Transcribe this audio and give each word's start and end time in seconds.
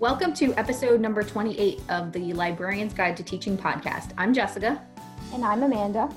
Welcome 0.00 0.32
to 0.36 0.54
episode 0.54 0.98
number 0.98 1.22
28 1.22 1.82
of 1.90 2.10
the 2.10 2.32
Librarian's 2.32 2.94
Guide 2.94 3.18
to 3.18 3.22
Teaching 3.22 3.58
podcast. 3.58 4.14
I'm 4.16 4.32
Jessica. 4.32 4.80
And 5.34 5.44
I'm 5.44 5.62
Amanda. 5.62 6.08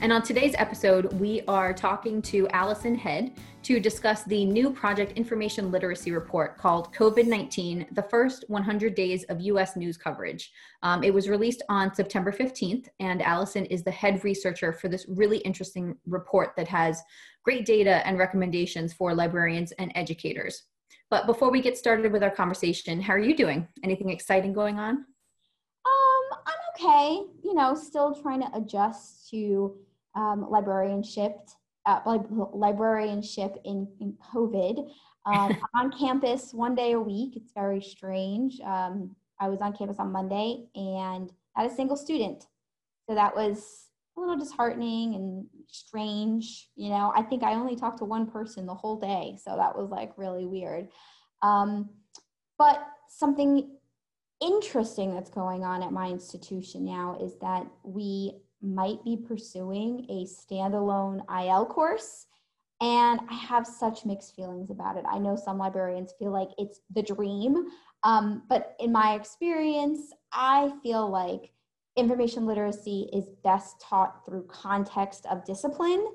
And 0.00 0.12
on 0.12 0.22
today's 0.22 0.54
episode, 0.56 1.12
we 1.14 1.42
are 1.48 1.74
talking 1.74 2.22
to 2.22 2.46
Alison 2.50 2.94
Head 2.94 3.32
to 3.64 3.80
discuss 3.80 4.22
the 4.22 4.44
new 4.44 4.70
Project 4.70 5.18
Information 5.18 5.72
Literacy 5.72 6.12
Report 6.12 6.56
called 6.56 6.94
COVID 6.94 7.26
19 7.26 7.88
The 7.90 8.02
First 8.02 8.44
100 8.46 8.94
Days 8.94 9.24
of 9.24 9.40
US 9.40 9.74
News 9.74 9.96
Coverage. 9.96 10.52
Um, 10.84 11.02
it 11.02 11.12
was 11.12 11.28
released 11.28 11.64
on 11.68 11.92
September 11.92 12.30
15th, 12.30 12.86
and 13.00 13.22
Alison 13.22 13.64
is 13.66 13.82
the 13.82 13.90
head 13.90 14.22
researcher 14.22 14.72
for 14.72 14.86
this 14.86 15.06
really 15.08 15.38
interesting 15.38 15.96
report 16.06 16.52
that 16.56 16.68
has 16.68 17.02
great 17.42 17.66
data 17.66 18.06
and 18.06 18.18
recommendations 18.18 18.92
for 18.92 19.16
librarians 19.16 19.72
and 19.72 19.90
educators. 19.96 20.62
But 21.10 21.26
before 21.26 21.50
we 21.50 21.60
get 21.60 21.76
started 21.76 22.12
with 22.12 22.22
our 22.22 22.30
conversation, 22.30 23.00
how 23.00 23.14
are 23.14 23.18
you 23.18 23.36
doing? 23.36 23.66
Anything 23.82 24.10
exciting 24.10 24.52
going 24.52 24.78
on? 24.78 24.94
Um, 24.94 26.38
I'm 26.46 26.54
okay. 26.74 27.22
You 27.42 27.54
know, 27.54 27.74
still 27.74 28.14
trying 28.14 28.40
to 28.42 28.50
adjust 28.54 29.28
to 29.30 29.76
um, 30.14 30.46
librarianship, 30.48 31.32
uh, 31.84 32.00
librarianship 32.06 33.56
in, 33.64 33.88
in 34.00 34.16
COVID. 34.32 34.88
Um, 35.26 35.56
on 35.74 35.90
campus 35.90 36.54
one 36.54 36.76
day 36.76 36.92
a 36.92 37.00
week. 37.00 37.36
It's 37.36 37.52
very 37.52 37.82
strange. 37.82 38.60
Um, 38.60 39.16
I 39.40 39.48
was 39.48 39.60
on 39.60 39.72
campus 39.72 39.98
on 39.98 40.12
Monday 40.12 40.66
and 40.76 41.32
had 41.56 41.70
a 41.70 41.74
single 41.74 41.96
student. 41.96 42.46
So 43.08 43.16
that 43.16 43.34
was 43.34 43.88
a 44.16 44.20
little 44.20 44.38
disheartening 44.38 45.14
and 45.16 45.46
strange. 45.72 46.68
You 46.76 46.90
know, 46.90 47.12
I 47.16 47.22
think 47.22 47.42
I 47.42 47.54
only 47.54 47.76
talked 47.76 47.98
to 47.98 48.04
one 48.04 48.26
person 48.26 48.66
the 48.66 48.74
whole 48.74 48.98
day, 48.98 49.36
so 49.42 49.56
that 49.56 49.76
was 49.76 49.90
like 49.90 50.12
really 50.16 50.46
weird. 50.46 50.88
Um, 51.42 51.90
but 52.58 52.86
something 53.08 53.70
interesting 54.40 55.14
that's 55.14 55.30
going 55.30 55.64
on 55.64 55.82
at 55.82 55.92
my 55.92 56.08
institution 56.08 56.84
now 56.84 57.18
is 57.20 57.36
that 57.40 57.66
we 57.82 58.40
might 58.62 59.02
be 59.04 59.16
pursuing 59.16 60.06
a 60.08 60.24
standalone 60.24 61.22
IL 61.30 61.66
course. 61.66 62.26
And 62.82 63.20
I 63.28 63.34
have 63.34 63.66
such 63.66 64.06
mixed 64.06 64.34
feelings 64.34 64.70
about 64.70 64.96
it. 64.96 65.04
I 65.06 65.18
know 65.18 65.36
some 65.36 65.58
librarians 65.58 66.14
feel 66.18 66.30
like 66.30 66.48
it's 66.56 66.80
the 66.94 67.02
dream, 67.02 67.66
um, 68.02 68.44
but 68.48 68.74
in 68.80 68.90
my 68.90 69.14
experience, 69.14 70.12
I 70.32 70.72
feel 70.82 71.10
like 71.10 71.52
information 71.96 72.46
literacy 72.46 73.08
is 73.12 73.30
best 73.42 73.80
taught 73.80 74.24
through 74.24 74.44
context 74.48 75.26
of 75.26 75.44
discipline. 75.44 76.06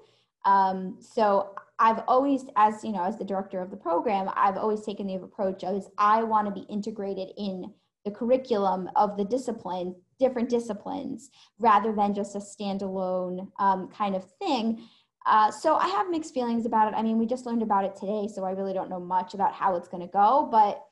Um, 0.46 0.98
so 1.00 1.54
I've 1.80 2.04
always, 2.08 2.46
as 2.56 2.84
you 2.84 2.92
know, 2.92 3.04
as 3.04 3.18
the 3.18 3.26
director 3.26 3.62
of 3.62 3.72
the 3.72 3.78
program, 3.78 4.30
I've 4.36 4.58
always 4.58 4.86
taken 4.86 5.08
the 5.08 5.16
approach 5.16 5.64
of 5.64 5.86
I 5.98 6.24
want 6.24 6.48
to 6.48 6.54
be 6.54 6.66
integrated 6.70 7.30
in 7.38 7.72
the 8.06 8.12
curriculum 8.12 8.90
of 8.96 9.18
the 9.18 9.26
discipline, 9.26 9.96
different 10.20 10.50
disciplines, 10.50 11.32
rather 11.60 11.92
than 11.92 12.14
just 12.14 12.36
a 12.36 12.40
standalone 12.40 13.52
um, 13.60 13.90
kind 13.90 14.16
of 14.16 14.24
thing. 14.36 14.88
Uh, 15.26 15.50
so 15.50 15.76
I 15.76 15.88
have 15.88 16.10
mixed 16.10 16.34
feelings 16.34 16.68
about 16.68 16.94
it. 16.94 16.96
I 16.96 17.02
mean, 17.02 17.18
we 17.18 17.26
just 17.26 17.48
learned 17.48 17.64
about 17.64 17.84
it 17.84 17.96
today, 17.96 18.30
so 18.34 18.46
I 18.46 18.52
really 18.52 18.74
don't 18.74 18.92
know 18.92 19.00
much 19.00 19.34
about 19.34 19.54
how 19.54 19.76
it's 19.76 19.88
going 19.88 20.06
to 20.06 20.12
go, 20.12 20.48
but 20.52 20.86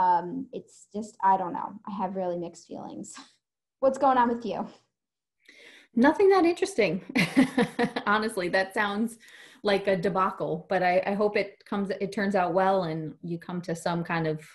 um, 0.00 0.46
it's 0.52 0.86
just, 0.94 1.16
I 1.22 1.36
don't 1.36 1.52
know. 1.52 1.74
I 1.86 1.90
have 1.90 2.14
really 2.14 2.38
mixed 2.38 2.68
feelings. 2.68 3.14
What's 3.80 3.96
going 3.98 4.18
on 4.18 4.28
with 4.28 4.44
you? 4.44 4.66
Nothing 5.94 6.28
that 6.28 6.44
interesting. 6.44 7.02
Honestly, 8.06 8.50
that 8.50 8.74
sounds 8.74 9.18
like 9.62 9.86
a 9.86 9.96
debacle, 9.96 10.66
but 10.68 10.82
I, 10.82 11.02
I 11.06 11.14
hope 11.14 11.34
it 11.36 11.64
comes, 11.64 11.90
it 12.00 12.12
turns 12.12 12.34
out 12.34 12.52
well 12.52 12.84
and 12.84 13.14
you 13.22 13.38
come 13.38 13.62
to 13.62 13.74
some 13.74 14.04
kind 14.04 14.26
of, 14.26 14.46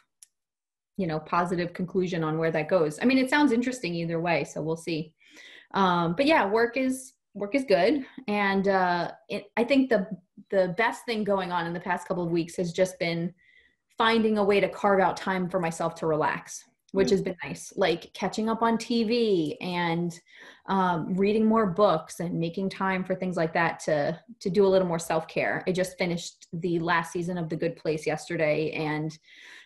you 0.98 1.08
know, 1.08 1.20
positive 1.20 1.74
conclusion 1.74 2.24
on 2.24 2.38
where 2.38 2.52
that 2.52 2.70
goes. 2.70 3.00
I 3.02 3.06
mean, 3.06 3.18
it 3.18 3.32
sounds 3.32 3.52
interesting 3.52 3.96
either 3.96 4.22
way, 4.22 4.44
so 4.44 4.62
we'll 4.62 4.78
see. 4.78 5.14
Um, 5.74 6.14
but 6.16 6.28
yeah, 6.28 6.46
work 6.48 6.78
is 6.78 7.14
work 7.34 7.54
is 7.54 7.66
good, 7.66 8.06
and 8.30 8.68
uh, 8.68 9.12
it, 9.28 9.46
I 9.58 9.66
think 9.66 9.90
the 9.90 10.08
the 10.52 10.74
best 10.78 11.04
thing 11.06 11.26
going 11.26 11.52
on 11.52 11.68
in 11.68 11.74
the 11.74 11.80
past 11.82 12.08
couple 12.08 12.24
of 12.24 12.32
weeks 12.32 12.56
has 12.56 12.72
just 12.72 12.98
been 12.98 13.34
finding 13.98 14.38
a 14.38 14.44
way 14.44 14.62
to 14.62 14.70
carve 14.70 15.02
out 15.02 15.18
time 15.18 15.50
for 15.50 15.60
myself 15.60 15.96
to 15.96 16.08
relax 16.08 16.64
which 16.96 17.10
has 17.10 17.22
been 17.22 17.36
nice 17.44 17.74
like 17.76 18.12
catching 18.14 18.50
up 18.50 18.62
on 18.62 18.78
tv 18.78 19.56
and 19.62 20.20
um, 20.68 21.14
reading 21.16 21.46
more 21.46 21.68
books 21.68 22.20
and 22.20 22.40
making 22.40 22.70
time 22.70 23.04
for 23.04 23.14
things 23.14 23.38
like 23.38 23.54
that 23.54 23.80
to 23.82 24.20
to 24.40 24.50
do 24.50 24.66
a 24.66 24.68
little 24.68 24.88
more 24.88 24.98
self-care. 25.00 25.64
I 25.68 25.72
just 25.72 25.98
finished 25.98 26.48
the 26.54 26.80
last 26.80 27.12
season 27.12 27.38
of 27.38 27.50
the 27.50 27.56
good 27.56 27.76
place 27.76 28.08
yesterday 28.08 28.72
and 28.72 29.18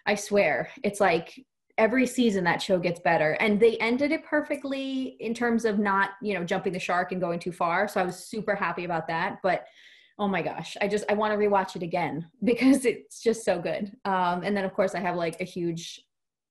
i 0.05 0.15
swear 0.15 0.69
it's 0.83 0.99
like 0.99 1.45
every 1.77 2.05
season 2.05 2.43
that 2.43 2.61
show 2.61 2.77
gets 2.77 2.99
better. 2.99 3.37
And 3.39 3.57
they 3.57 3.77
ended 3.77 4.11
it 4.11 4.25
perfectly 4.25 5.15
in 5.21 5.33
terms 5.33 5.63
of 5.63 5.79
not 5.79 6.11
you 6.21 6.33
know 6.33 6.43
jumping 6.43 6.73
the 6.73 6.79
shark 6.79 7.11
and 7.11 7.21
going 7.21 7.39
too 7.39 7.53
far 7.53 7.87
so 7.87 8.01
i 8.01 8.03
was 8.03 8.25
super 8.25 8.55
happy 8.55 8.83
about 8.83 9.07
that 9.07 9.37
but 9.41 9.65
oh 10.17 10.27
my 10.27 10.41
gosh 10.41 10.75
i 10.81 10.87
just 10.87 11.05
i 11.09 11.13
want 11.13 11.31
to 11.31 11.37
rewatch 11.37 11.77
it 11.77 11.83
again 11.83 12.27
because 12.43 12.85
it's 12.85 13.21
just 13.21 13.45
so 13.45 13.59
good. 13.59 13.91
Um, 14.05 14.43
and 14.43 14.55
then 14.55 14.65
of 14.65 14.73
course 14.73 14.93
i 14.95 14.99
have 14.99 15.15
like 15.15 15.39
a 15.39 15.45
huge 15.45 16.01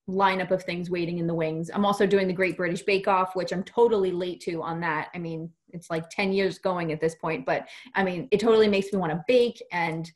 lineup 0.09 0.51
of 0.51 0.63
things 0.63 0.91
waiting 0.91 1.19
in 1.19 1.27
the 1.27 1.35
wings. 1.35 1.71
I'm 1.73 1.85
also 1.85 2.07
doing 2.07 2.27
the 2.27 2.33
Great 2.33 2.57
British 2.57 2.83
Bake 2.83 3.07
Off, 3.07 3.37
which 3.37 3.53
I'm 3.53 3.63
totally 3.63 4.11
late 4.11 4.41
to 4.43 4.63
on 4.63 4.81
that. 4.81 5.09
I 5.15 5.19
mean, 5.19 5.51
it's 5.71 5.91
like 5.91 6.09
10 6.09 6.33
years 6.33 6.59
going 6.59 6.93
at 6.93 7.01
this 7.01 7.15
point, 7.15 7.45
but 7.45 7.69
I 7.95 8.03
mean, 8.03 8.29
it 8.31 8.41
totally 8.41 8.69
makes 8.69 8.93
me 8.93 8.99
want 8.99 9.13
to 9.13 9.23
bake 9.29 9.63
and 9.71 10.11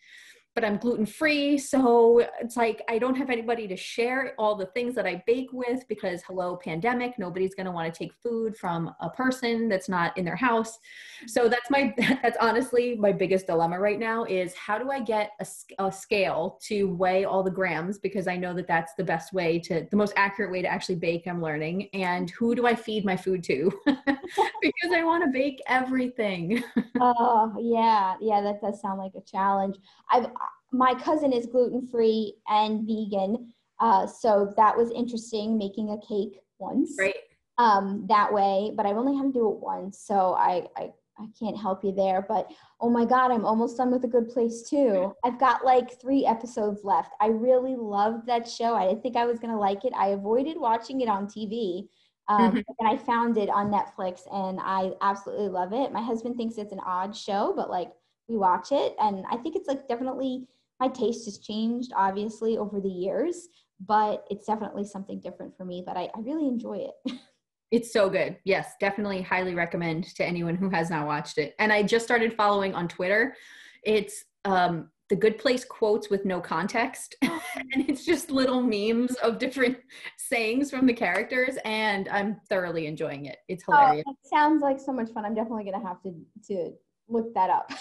but 0.54 0.64
I'm 0.64 0.76
gluten 0.76 1.06
free. 1.06 1.56
So 1.56 2.26
it's 2.40 2.56
like 2.56 2.82
I 2.88 2.98
don't 2.98 3.14
have 3.14 3.30
anybody 3.30 3.66
to 3.68 3.76
share 3.76 4.34
all 4.38 4.54
the 4.54 4.66
things 4.66 4.94
that 4.94 5.06
I 5.06 5.22
bake 5.26 5.48
with 5.52 5.86
because, 5.88 6.22
hello, 6.22 6.56
pandemic, 6.56 7.18
nobody's 7.18 7.54
going 7.54 7.66
to 7.66 7.72
want 7.72 7.92
to 7.92 7.98
take 7.98 8.12
food 8.22 8.56
from 8.56 8.94
a 9.00 9.08
person 9.08 9.68
that's 9.68 9.88
not 9.88 10.16
in 10.18 10.24
their 10.24 10.36
house. 10.36 10.78
So 11.26 11.48
that's 11.48 11.70
my, 11.70 11.94
that's 12.22 12.36
honestly 12.40 12.96
my 12.96 13.12
biggest 13.12 13.46
dilemma 13.46 13.80
right 13.80 13.98
now 13.98 14.24
is 14.24 14.54
how 14.54 14.78
do 14.78 14.90
I 14.90 15.00
get 15.00 15.32
a, 15.40 15.46
a 15.84 15.90
scale 15.90 16.58
to 16.64 16.94
weigh 16.94 17.24
all 17.24 17.42
the 17.42 17.50
grams 17.50 17.98
because 17.98 18.26
I 18.26 18.36
know 18.36 18.52
that 18.54 18.69
that's 18.69 18.92
the 18.94 19.04
best 19.04 19.32
way 19.32 19.58
to, 19.60 19.86
the 19.90 19.96
most 19.96 20.12
accurate 20.16 20.52
way 20.52 20.60
to 20.60 20.69
actually 20.69 20.96
bake, 20.96 21.26
I'm 21.26 21.40
learning. 21.40 21.88
And 21.94 22.30
who 22.30 22.54
do 22.54 22.66
I 22.66 22.74
feed 22.74 23.04
my 23.04 23.16
food 23.16 23.42
to? 23.44 23.72
because 23.86 24.92
I 24.92 25.02
want 25.04 25.24
to 25.24 25.30
bake 25.30 25.60
everything. 25.66 26.62
oh, 27.00 27.54
yeah. 27.58 28.16
Yeah, 28.20 28.40
that 28.42 28.60
does 28.60 28.80
sound 28.80 28.98
like 28.98 29.12
a 29.16 29.20
challenge. 29.22 29.76
I've, 30.10 30.26
my 30.72 30.94
cousin 30.94 31.32
is 31.32 31.46
gluten 31.46 31.86
free 31.86 32.34
and 32.48 32.86
vegan, 32.86 33.52
uh, 33.80 34.06
so 34.06 34.52
that 34.56 34.76
was 34.76 34.90
interesting 34.90 35.58
making 35.58 35.90
a 35.90 36.06
cake 36.06 36.40
once. 36.58 36.96
Right. 36.98 37.14
Um, 37.58 38.06
that 38.08 38.32
way, 38.32 38.72
but 38.74 38.86
I've 38.86 38.96
only 38.96 39.16
had 39.16 39.26
to 39.26 39.32
do 39.32 39.50
it 39.50 39.60
once, 39.60 39.98
so 39.98 40.34
I, 40.34 40.66
I 40.76 40.90
I 41.18 41.26
can't 41.38 41.58
help 41.58 41.84
you 41.84 41.92
there. 41.92 42.24
But 42.26 42.50
oh 42.80 42.90
my 42.90 43.04
God, 43.04 43.30
I'm 43.30 43.44
almost 43.44 43.76
done 43.76 43.90
with 43.90 44.04
a 44.04 44.08
good 44.08 44.28
place 44.28 44.62
too. 44.62 45.14
I've 45.24 45.38
got 45.38 45.64
like 45.64 46.00
three 46.00 46.24
episodes 46.24 46.84
left. 46.84 47.12
I 47.20 47.28
really 47.28 47.76
loved 47.76 48.26
that 48.26 48.48
show. 48.48 48.74
I 48.74 48.88
didn't 48.88 49.02
think 49.02 49.16
I 49.16 49.26
was 49.26 49.38
gonna 49.38 49.58
like 49.58 49.84
it. 49.84 49.92
I 49.96 50.08
avoided 50.08 50.58
watching 50.58 51.00
it 51.00 51.08
on 51.08 51.26
TV. 51.26 51.88
Um, 52.28 52.52
mm-hmm. 52.52 52.58
and 52.78 52.88
I 52.88 52.96
found 52.96 53.36
it 53.36 53.50
on 53.50 53.70
Netflix 53.70 54.22
and 54.32 54.60
I 54.62 54.92
absolutely 55.02 55.48
love 55.48 55.72
it. 55.72 55.92
My 55.92 56.00
husband 56.00 56.36
thinks 56.36 56.56
it's 56.56 56.72
an 56.72 56.80
odd 56.86 57.16
show, 57.16 57.52
but 57.54 57.68
like 57.68 57.90
we 58.28 58.36
watch 58.36 58.70
it 58.70 58.94
and 59.00 59.24
I 59.30 59.36
think 59.36 59.56
it's 59.56 59.66
like 59.66 59.88
definitely 59.88 60.46
my 60.80 60.88
taste 60.88 61.24
has 61.26 61.38
changed 61.38 61.92
obviously 61.96 62.58
over 62.58 62.80
the 62.80 62.88
years, 62.88 63.48
but 63.86 64.24
it's 64.30 64.46
definitely 64.46 64.84
something 64.84 65.20
different 65.20 65.56
for 65.56 65.64
me 65.64 65.82
but 65.84 65.96
I, 65.96 66.08
I 66.14 66.20
really 66.20 66.46
enjoy 66.46 66.86
it. 66.88 67.12
It's 67.72 67.90
so 67.90 68.10
good. 68.10 68.36
Yes, 68.44 68.74
definitely 68.80 69.22
highly 69.22 69.54
recommend 69.54 70.14
to 70.16 70.24
anyone 70.24 70.56
who 70.56 70.68
has 70.68 70.90
not 70.90 71.06
watched 71.06 71.38
it. 71.38 71.54
And 71.58 71.72
I 71.72 71.82
just 71.82 72.04
started 72.04 72.34
following 72.34 72.74
on 72.74 72.86
Twitter. 72.86 73.34
It's 73.82 74.26
um, 74.44 74.90
the 75.08 75.16
good 75.16 75.38
place 75.38 75.64
quotes 75.64 76.10
with 76.10 76.26
no 76.26 76.38
context. 76.38 77.16
and 77.22 77.88
it's 77.88 78.04
just 78.04 78.30
little 78.30 78.60
memes 78.60 79.14
of 79.16 79.38
different 79.38 79.78
sayings 80.18 80.70
from 80.70 80.86
the 80.86 80.92
characters. 80.92 81.56
And 81.64 82.10
I'm 82.10 82.42
thoroughly 82.50 82.86
enjoying 82.86 83.25
it. 83.25 83.38
It's 83.48 83.64
oh, 83.68 83.72
hilarious. 83.72 84.04
Oh, 84.06 84.12
it 84.12 84.28
sounds 84.28 84.60
like 84.60 84.78
so 84.78 84.92
much 84.92 85.10
fun. 85.10 85.25
I'm 85.25 85.34
definitely 85.34 85.64
going 85.64 85.80
to 85.80 85.86
have 85.86 86.02
to, 86.02 86.14
to 86.48 86.72
look 87.08 87.32
that 87.32 87.48
up. 87.48 87.72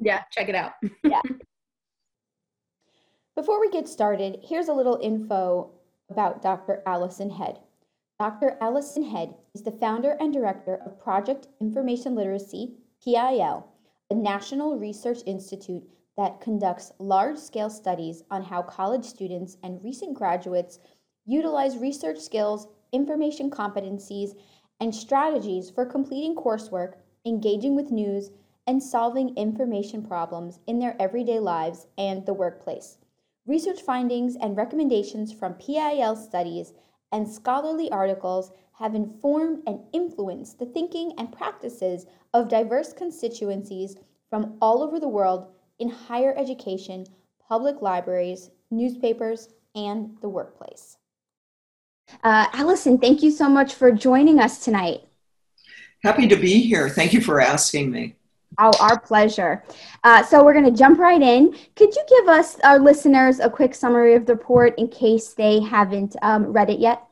yeah, 0.00 0.24
check 0.32 0.48
it 0.48 0.56
out. 0.56 0.72
yeah. 1.04 1.22
Before 3.36 3.60
we 3.60 3.68
get 3.68 3.86
started, 3.86 4.38
here's 4.42 4.68
a 4.68 4.72
little 4.72 4.98
info 5.02 5.70
about 6.08 6.40
Dr. 6.40 6.82
Alison 6.86 7.28
Head. 7.28 7.58
Dr. 8.18 8.56
Alison 8.62 9.02
Head 9.02 9.34
is 9.54 9.62
the 9.62 9.72
founder 9.72 10.12
and 10.12 10.32
director 10.32 10.76
of 10.76 10.98
Project 10.98 11.48
Information 11.60 12.14
Literacy, 12.14 12.78
PIL, 13.04 13.68
a 14.10 14.14
national 14.14 14.78
research 14.78 15.18
institute 15.26 15.86
that 16.16 16.40
conducts 16.40 16.94
large 16.98 17.36
scale 17.36 17.68
studies 17.68 18.24
on 18.30 18.42
how 18.42 18.62
college 18.62 19.04
students 19.04 19.58
and 19.62 19.84
recent 19.84 20.14
graduates 20.14 20.78
utilize 21.26 21.76
research 21.76 22.18
skills, 22.18 22.68
information 22.92 23.50
competencies, 23.50 24.30
and 24.80 24.94
strategies 24.94 25.68
for 25.68 25.84
completing 25.84 26.34
coursework, 26.34 26.94
engaging 27.26 27.76
with 27.76 27.90
news, 27.90 28.30
and 28.66 28.82
solving 28.82 29.36
information 29.36 30.02
problems 30.02 30.58
in 30.66 30.78
their 30.78 30.96
everyday 30.98 31.38
lives 31.38 31.86
and 31.98 32.24
the 32.24 32.32
workplace. 32.32 32.96
Research 33.46 33.80
findings 33.82 34.34
and 34.36 34.56
recommendations 34.56 35.32
from 35.32 35.54
PIL 35.54 36.16
studies 36.16 36.72
and 37.12 37.28
scholarly 37.28 37.90
articles 37.92 38.50
have 38.72 38.94
informed 38.94 39.62
and 39.68 39.80
influenced 39.92 40.58
the 40.58 40.66
thinking 40.66 41.12
and 41.16 41.32
practices 41.32 42.06
of 42.34 42.48
diverse 42.48 42.92
constituencies 42.92 43.96
from 44.28 44.56
all 44.60 44.82
over 44.82 44.98
the 44.98 45.08
world 45.08 45.46
in 45.78 45.88
higher 45.88 46.34
education, 46.36 47.06
public 47.48 47.80
libraries, 47.80 48.50
newspapers, 48.72 49.48
and 49.76 50.16
the 50.20 50.28
workplace. 50.28 50.96
Uh, 52.24 52.46
Alison, 52.52 52.98
thank 52.98 53.22
you 53.22 53.30
so 53.30 53.48
much 53.48 53.74
for 53.74 53.92
joining 53.92 54.40
us 54.40 54.64
tonight. 54.64 55.02
Happy 56.02 56.26
to 56.26 56.36
be 56.36 56.60
here. 56.60 56.88
Thank 56.88 57.12
you 57.12 57.20
for 57.20 57.40
asking 57.40 57.90
me. 57.90 58.16
Oh, 58.58 58.72
our 58.80 58.98
pleasure. 58.98 59.62
Uh, 60.02 60.22
so 60.22 60.42
we're 60.44 60.54
going 60.54 60.64
to 60.64 60.70
jump 60.70 60.98
right 60.98 61.20
in. 61.20 61.54
Could 61.74 61.94
you 61.94 62.04
give 62.08 62.28
us, 62.28 62.58
our 62.60 62.78
listeners, 62.78 63.38
a 63.38 63.50
quick 63.50 63.74
summary 63.74 64.14
of 64.14 64.24
the 64.24 64.34
report 64.34 64.74
in 64.78 64.88
case 64.88 65.34
they 65.34 65.60
haven't 65.60 66.16
um, 66.22 66.46
read 66.46 66.70
it 66.70 66.78
yet? 66.78 67.02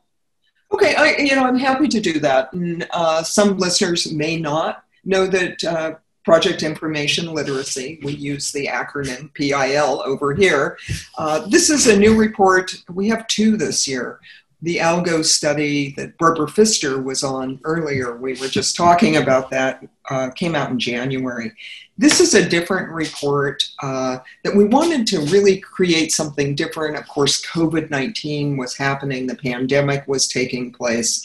Okay, 0.71 0.95
I, 0.95 1.17
you 1.17 1.35
know, 1.35 1.45
I'm 1.45 1.59
happy 1.59 1.87
to 1.87 1.99
do 1.99 2.19
that. 2.19 2.51
And, 2.53 2.87
uh, 2.91 3.21
some 3.21 3.57
listeners 3.57 4.11
may 4.11 4.39
not 4.39 4.83
know 5.03 5.27
that 5.27 5.63
uh, 5.63 5.95
Project 6.23 6.63
Information 6.63 7.31
Literacy, 7.31 7.99
we 8.03 8.13
use 8.13 8.51
the 8.51 8.65
acronym 8.65 9.31
PIL 9.35 10.01
over 10.03 10.33
here. 10.33 10.79
Uh, 11.19 11.45
this 11.47 11.69
is 11.69 11.85
a 11.85 11.95
new 11.95 12.17
report. 12.17 12.75
We 12.89 13.07
have 13.09 13.27
two 13.27 13.57
this 13.57 13.87
year 13.87 14.19
the 14.65 14.77
algo 14.77 15.23
study 15.23 15.93
that 15.95 16.17
Barbara 16.17 16.47
Fister 16.47 17.01
was 17.01 17.23
on 17.23 17.59
earlier, 17.63 18.17
we 18.17 18.33
were 18.33 18.47
just 18.47 18.75
talking 18.75 19.17
about 19.17 19.51
that, 19.51 19.87
uh, 20.09 20.31
came 20.31 20.55
out 20.55 20.71
in 20.71 20.79
January. 20.79 21.51
This 21.99 22.19
is 22.19 22.33
a 22.33 22.49
different 22.49 22.89
report 22.89 23.63
uh, 23.83 24.17
that 24.43 24.55
we 24.55 24.65
wanted 24.65 25.05
to 25.07 25.19
really 25.27 25.59
create 25.59 26.11
something 26.11 26.55
different. 26.55 26.97
Of 26.97 27.07
course, 27.07 27.45
COVID 27.45 27.91
19 27.91 28.57
was 28.57 28.75
happening, 28.75 29.27
the 29.27 29.35
pandemic 29.35 30.07
was 30.07 30.27
taking 30.27 30.73
place, 30.73 31.23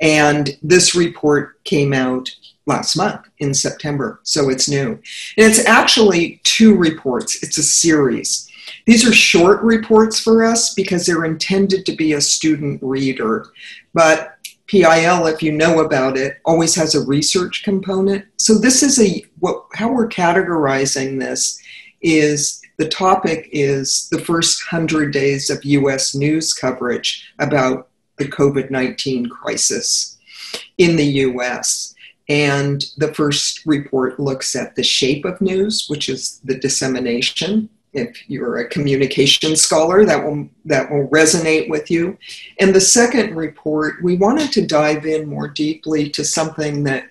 and 0.00 0.58
this 0.60 0.96
report 0.96 1.62
came 1.62 1.92
out 1.92 2.28
last 2.66 2.96
month 2.96 3.20
in 3.38 3.54
September, 3.54 4.18
so 4.24 4.50
it's 4.50 4.68
new. 4.68 4.90
And 5.36 5.46
it's 5.46 5.64
actually 5.64 6.40
two 6.42 6.76
reports, 6.76 7.40
it's 7.44 7.56
a 7.56 7.62
series. 7.62 8.49
These 8.86 9.06
are 9.06 9.12
short 9.12 9.62
reports 9.62 10.18
for 10.18 10.44
us 10.44 10.74
because 10.74 11.06
they're 11.06 11.24
intended 11.24 11.86
to 11.86 11.96
be 11.96 12.12
a 12.12 12.20
student 12.20 12.80
reader. 12.82 13.46
But 13.94 14.36
PIL, 14.66 15.26
if 15.26 15.42
you 15.42 15.52
know 15.52 15.80
about 15.80 16.16
it, 16.16 16.38
always 16.44 16.74
has 16.76 16.94
a 16.94 17.04
research 17.04 17.64
component. 17.64 18.24
So 18.36 18.54
this 18.54 18.82
is 18.82 19.00
a 19.00 19.24
what 19.40 19.64
how 19.74 19.92
we're 19.92 20.08
categorizing 20.08 21.18
this 21.18 21.60
is 22.02 22.60
the 22.78 22.88
topic 22.88 23.48
is 23.52 24.08
the 24.10 24.20
first 24.20 24.72
100 24.72 25.12
days 25.12 25.50
of 25.50 25.64
US 25.64 26.14
news 26.14 26.54
coverage 26.54 27.30
about 27.38 27.88
the 28.16 28.26
COVID-19 28.26 29.28
crisis 29.28 30.16
in 30.78 30.96
the 30.96 31.06
US. 31.26 31.94
And 32.28 32.84
the 32.96 33.12
first 33.12 33.66
report 33.66 34.20
looks 34.20 34.54
at 34.54 34.76
the 34.76 34.84
shape 34.84 35.24
of 35.24 35.40
news, 35.40 35.86
which 35.88 36.08
is 36.08 36.40
the 36.44 36.54
dissemination 36.54 37.68
if 37.92 38.28
you're 38.28 38.58
a 38.58 38.68
communication 38.68 39.56
scholar 39.56 40.04
that 40.04 40.24
will 40.24 40.48
that 40.64 40.90
will 40.90 41.08
resonate 41.08 41.68
with 41.68 41.90
you. 41.90 42.16
And 42.60 42.74
the 42.74 42.80
second 42.80 43.34
report 43.34 44.02
we 44.02 44.16
wanted 44.16 44.52
to 44.52 44.66
dive 44.66 45.06
in 45.06 45.28
more 45.28 45.48
deeply 45.48 46.08
to 46.10 46.24
something 46.24 46.84
that 46.84 47.08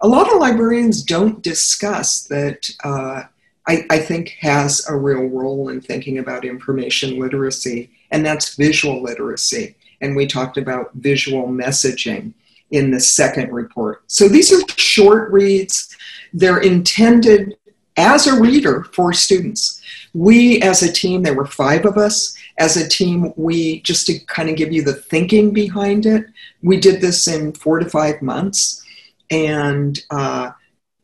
a 0.00 0.08
lot 0.08 0.32
of 0.32 0.38
librarians 0.38 1.02
don't 1.02 1.42
discuss 1.42 2.22
that 2.24 2.70
uh, 2.84 3.24
I, 3.66 3.84
I 3.90 3.98
think 3.98 4.36
has 4.40 4.86
a 4.88 4.96
real 4.96 5.26
role 5.26 5.68
in 5.68 5.80
thinking 5.80 6.18
about 6.18 6.44
information 6.44 7.18
literacy 7.18 7.90
and 8.10 8.24
that's 8.24 8.54
visual 8.54 9.02
literacy. 9.02 9.76
And 10.00 10.14
we 10.14 10.26
talked 10.26 10.56
about 10.56 10.94
visual 10.94 11.48
messaging 11.48 12.32
in 12.70 12.90
the 12.90 13.00
second 13.00 13.52
report. 13.52 14.04
So 14.06 14.28
these 14.28 14.52
are 14.52 14.60
short 14.76 15.32
reads. 15.32 15.94
They're 16.32 16.60
intended 16.60 17.56
as 17.98 18.26
a 18.26 18.40
reader 18.40 18.84
for 18.92 19.12
students 19.12 19.78
we 20.14 20.60
as 20.62 20.82
a 20.82 20.92
team, 20.92 21.22
there 21.22 21.34
were 21.34 21.46
five 21.46 21.84
of 21.84 21.96
us. 21.96 22.36
As 22.58 22.76
a 22.76 22.88
team, 22.88 23.32
we 23.36 23.80
just 23.82 24.06
to 24.06 24.18
kind 24.26 24.50
of 24.50 24.56
give 24.56 24.72
you 24.72 24.82
the 24.82 24.94
thinking 24.94 25.52
behind 25.52 26.06
it, 26.06 26.26
we 26.62 26.78
did 26.78 27.00
this 27.00 27.28
in 27.28 27.52
four 27.52 27.78
to 27.78 27.88
five 27.88 28.20
months. 28.22 28.82
And 29.30 29.98
uh, 30.10 30.50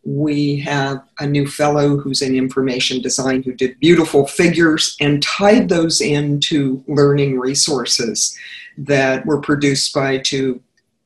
we 0.02 0.56
have 0.60 1.02
a 1.18 1.26
new 1.26 1.46
fellow 1.46 1.96
who's 1.96 2.22
in 2.22 2.34
information 2.34 3.00
design 3.00 3.42
who 3.42 3.52
did 3.52 3.78
beautiful 3.80 4.26
figures 4.26 4.96
and 5.00 5.22
tied 5.22 5.68
those 5.68 6.00
into 6.00 6.82
learning 6.88 7.38
resources 7.38 8.36
that 8.76 9.24
were 9.24 9.40
produced 9.40 9.94
by 9.94 10.18
two 10.18 10.60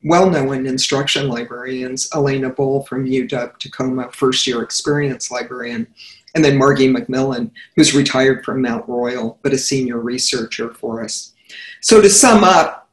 well-known 0.05 0.67
instruction 0.67 1.29
librarians, 1.29 2.09
Alaina 2.12 2.50
Bull 2.50 2.85
from 2.85 3.05
UW 3.05 3.59
Tacoma, 3.59 4.11
first-year 4.12 4.62
experience 4.62 5.31
librarian, 5.31 5.87
and 6.35 6.45
then 6.45 6.59
Margy 6.59 6.89
MacMillan, 6.89 7.50
who's 7.75 7.95
retired 7.95 8.45
from 8.45 8.62
Mount 8.62 8.89
Royal, 8.89 9.39
but 9.43 9.53
a 9.53 9.59
senior 9.59 9.99
researcher 9.99 10.73
for 10.73 11.03
us. 11.03 11.33
So 11.81 12.00
to 12.00 12.11
sum 12.11 12.45
up, 12.45 12.89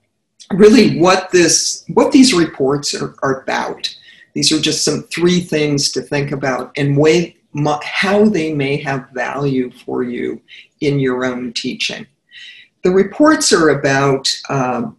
really 0.53 0.99
what 0.99 1.31
this 1.31 1.83
what 1.93 2.11
these 2.11 2.33
reports 2.33 2.93
are, 2.93 3.15
are 3.23 3.41
about. 3.41 3.93
These 4.33 4.51
are 4.51 4.59
just 4.59 4.83
some 4.83 5.03
three 5.03 5.39
things 5.39 5.91
to 5.93 6.01
think 6.01 6.31
about 6.31 6.71
and 6.77 6.97
way 6.97 7.37
how 7.83 8.25
they 8.25 8.53
may 8.53 8.77
have 8.77 9.09
value 9.11 9.71
for 9.71 10.03
you 10.03 10.41
in 10.81 10.99
your 10.99 11.23
own 11.23 11.53
teaching. 11.53 12.05
The 12.83 12.91
reports 12.91 13.53
are 13.53 13.69
about 13.69 14.29
um, 14.49 14.97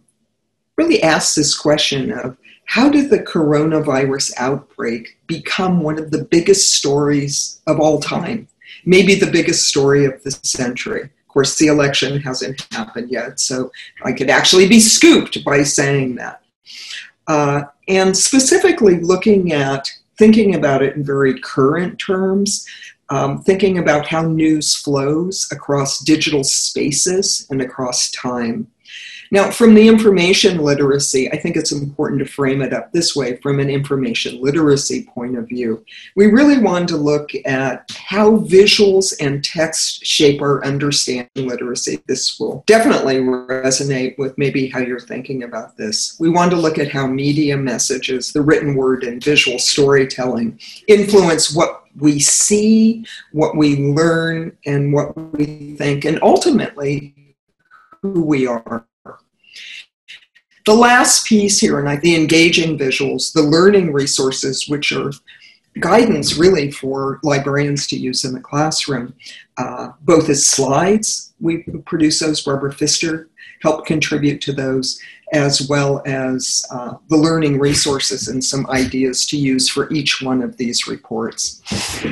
really 0.77 1.01
ask 1.01 1.35
this 1.35 1.57
question 1.57 2.11
of 2.11 2.37
how 2.65 2.89
did 2.89 3.09
the 3.09 3.19
coronavirus 3.19 4.33
outbreak 4.37 5.17
become 5.25 5.81
one 5.81 5.97
of 5.97 6.11
the 6.11 6.23
biggest 6.23 6.73
stories 6.73 7.61
of 7.65 7.79
all 7.79 7.99
time? 7.99 8.47
Maybe 8.85 9.15
the 9.15 9.31
biggest 9.31 9.67
story 9.67 10.05
of 10.05 10.21
the 10.23 10.31
century. 10.31 11.03
Of 11.03 11.27
course, 11.29 11.57
the 11.57 11.67
election 11.67 12.19
hasn't 12.19 12.67
happened 12.71 13.09
yet, 13.09 13.39
so 13.39 13.71
I 14.03 14.11
could 14.11 14.29
actually 14.29 14.67
be 14.67 14.79
scooped 14.79 15.43
by 15.43 15.63
saying 15.63 16.15
that. 16.15 16.41
Uh, 17.27 17.63
and 17.87 18.15
specifically 18.15 18.99
looking 18.99 19.53
at 19.53 19.89
thinking 20.17 20.55
about 20.55 20.81
it 20.81 20.95
in 20.95 21.03
very 21.03 21.39
current 21.39 21.99
terms, 21.99 22.65
um, 23.09 23.41
thinking 23.43 23.77
about 23.77 24.07
how 24.07 24.23
news 24.23 24.75
flows 24.75 25.47
across 25.51 25.99
digital 25.99 26.43
spaces 26.43 27.47
and 27.49 27.61
across 27.61 28.11
time. 28.11 28.67
Now, 29.31 29.51
from 29.51 29.73
the 29.73 29.87
information 29.87 30.59
literacy, 30.59 31.31
I 31.31 31.37
think 31.37 31.57
it's 31.57 31.71
important 31.71 32.19
to 32.19 32.25
frame 32.25 32.61
it 32.61 32.73
up 32.73 32.91
this 32.91 33.15
way 33.15 33.37
from 33.37 33.59
an 33.59 33.69
information 33.69 34.41
literacy 34.41 35.03
point 35.03 35.37
of 35.37 35.47
view. 35.47 35.83
We 36.15 36.27
really 36.27 36.57
want 36.57 36.87
to 36.89 36.97
look 36.97 37.31
at 37.45 37.91
how 37.91 38.37
visuals 38.37 39.13
and 39.19 39.43
text 39.43 40.05
shape 40.05 40.41
our 40.41 40.63
understanding 40.63 41.47
literacy. 41.47 42.01
This 42.07 42.39
will 42.39 42.63
definitely 42.67 43.17
resonate 43.17 44.17
with 44.17 44.37
maybe 44.37 44.67
how 44.67 44.79
you're 44.79 44.99
thinking 44.99 45.43
about 45.43 45.75
this. 45.77 46.17
We 46.19 46.29
want 46.29 46.51
to 46.51 46.57
look 46.57 46.77
at 46.77 46.91
how 46.91 47.07
media 47.07 47.57
messages, 47.57 48.31
the 48.31 48.41
written 48.41 48.75
word, 48.75 49.03
and 49.03 49.23
visual 49.23 49.59
storytelling 49.59 50.59
influence 50.87 51.53
what 51.53 51.83
we 51.99 52.19
see, 52.19 53.05
what 53.31 53.57
we 53.57 53.77
learn, 53.77 54.55
and 54.65 54.93
what 54.93 55.17
we 55.33 55.75
think, 55.75 56.05
and 56.05 56.19
ultimately 56.21 57.13
who 58.01 58.23
we 58.23 58.45
are. 58.45 58.85
The 60.67 60.75
last 60.75 61.25
piece 61.25 61.61
here, 61.61 61.79
and 61.79 62.01
the 62.01 62.13
engaging 62.13 62.77
visuals, 62.77 63.31
the 63.31 63.41
learning 63.41 63.93
resources, 63.93 64.67
which 64.67 64.91
are 64.91 65.11
guidance 65.79 66.37
really 66.37 66.71
for 66.71 67.21
librarians 67.23 67.87
to 67.87 67.95
use 67.95 68.25
in 68.25 68.33
the 68.33 68.41
classroom, 68.41 69.13
uh, 69.57 69.91
both 70.01 70.27
as 70.27 70.45
slides, 70.45 71.33
we 71.39 71.59
produce 71.85 72.19
those, 72.19 72.41
Barbara 72.41 72.73
Fister 72.73 73.27
helped 73.61 73.87
contribute 73.87 74.41
to 74.41 74.51
those, 74.51 74.99
as 75.31 75.69
well 75.69 76.01
as 76.05 76.65
uh, 76.69 76.95
the 77.07 77.15
learning 77.15 77.59
resources 77.59 78.27
and 78.27 78.43
some 78.43 78.67
ideas 78.67 79.25
to 79.27 79.37
use 79.37 79.69
for 79.69 79.89
each 79.93 80.21
one 80.21 80.41
of 80.41 80.57
these 80.57 80.85
reports. 80.85 81.61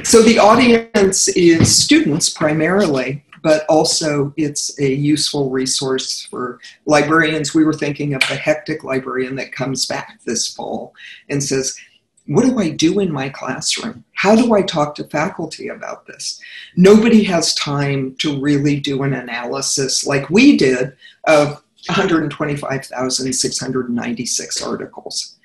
So 0.04 0.22
the 0.22 0.40
audience 0.40 1.28
is 1.28 1.76
students 1.76 2.30
primarily, 2.30 3.22
but 3.46 3.64
also 3.70 4.34
it's 4.38 4.78
a 4.80 4.92
useful 4.92 5.52
resource 5.52 6.26
for 6.32 6.60
librarians. 6.88 7.54
We 7.54 7.64
were 7.64 7.74
thinking 7.74 8.16
of 8.16 8.22
the 8.22 8.36
hectic 8.36 8.84
librarian 8.84 9.36
that 9.36 9.52
comes 9.52 9.86
back 9.86 10.20
this 10.26 10.52
fall 10.52 10.96
and 11.30 11.44
says, 11.44 11.78
what 12.26 12.44
do 12.44 12.58
I 12.58 12.72
do 12.72 13.00
in 13.00 13.12
my 13.12 13.30
classroom? 13.30 14.04
How 14.14 14.36
do 14.36 14.56
I 14.56 14.64
talk 14.64 14.96
to 14.96 15.04
faculty 15.04 15.68
about 15.68 16.08
this? 16.08 16.42
Nobody 16.76 17.24
has 17.26 17.54
time 17.54 18.16
to 18.16 18.42
really 18.42 18.80
do 18.80 19.04
an 19.04 19.14
analysis 19.14 20.08
like 20.08 20.28
we 20.32 20.58
did 20.58 20.98
of 21.26 21.62
125,696 21.86 24.62
articles 24.64 25.36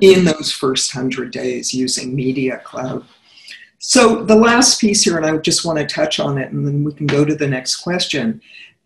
in 0.00 0.24
those 0.24 0.52
first 0.52 0.94
100 0.94 1.32
days 1.32 1.74
using 1.74 2.14
Media 2.14 2.60
Cloud. 2.62 3.04
So 3.82 4.22
the 4.24 4.36
last 4.36 4.78
piece 4.78 5.04
here, 5.04 5.16
and 5.16 5.24
I 5.24 5.34
just 5.38 5.64
want 5.64 5.78
to 5.78 5.86
touch 5.86 6.20
on 6.20 6.36
it, 6.36 6.52
and 6.52 6.66
then 6.66 6.84
we 6.84 6.92
can 6.92 7.06
go 7.06 7.24
to 7.24 7.34
the 7.34 7.48
next 7.48 7.76
question. 7.76 8.40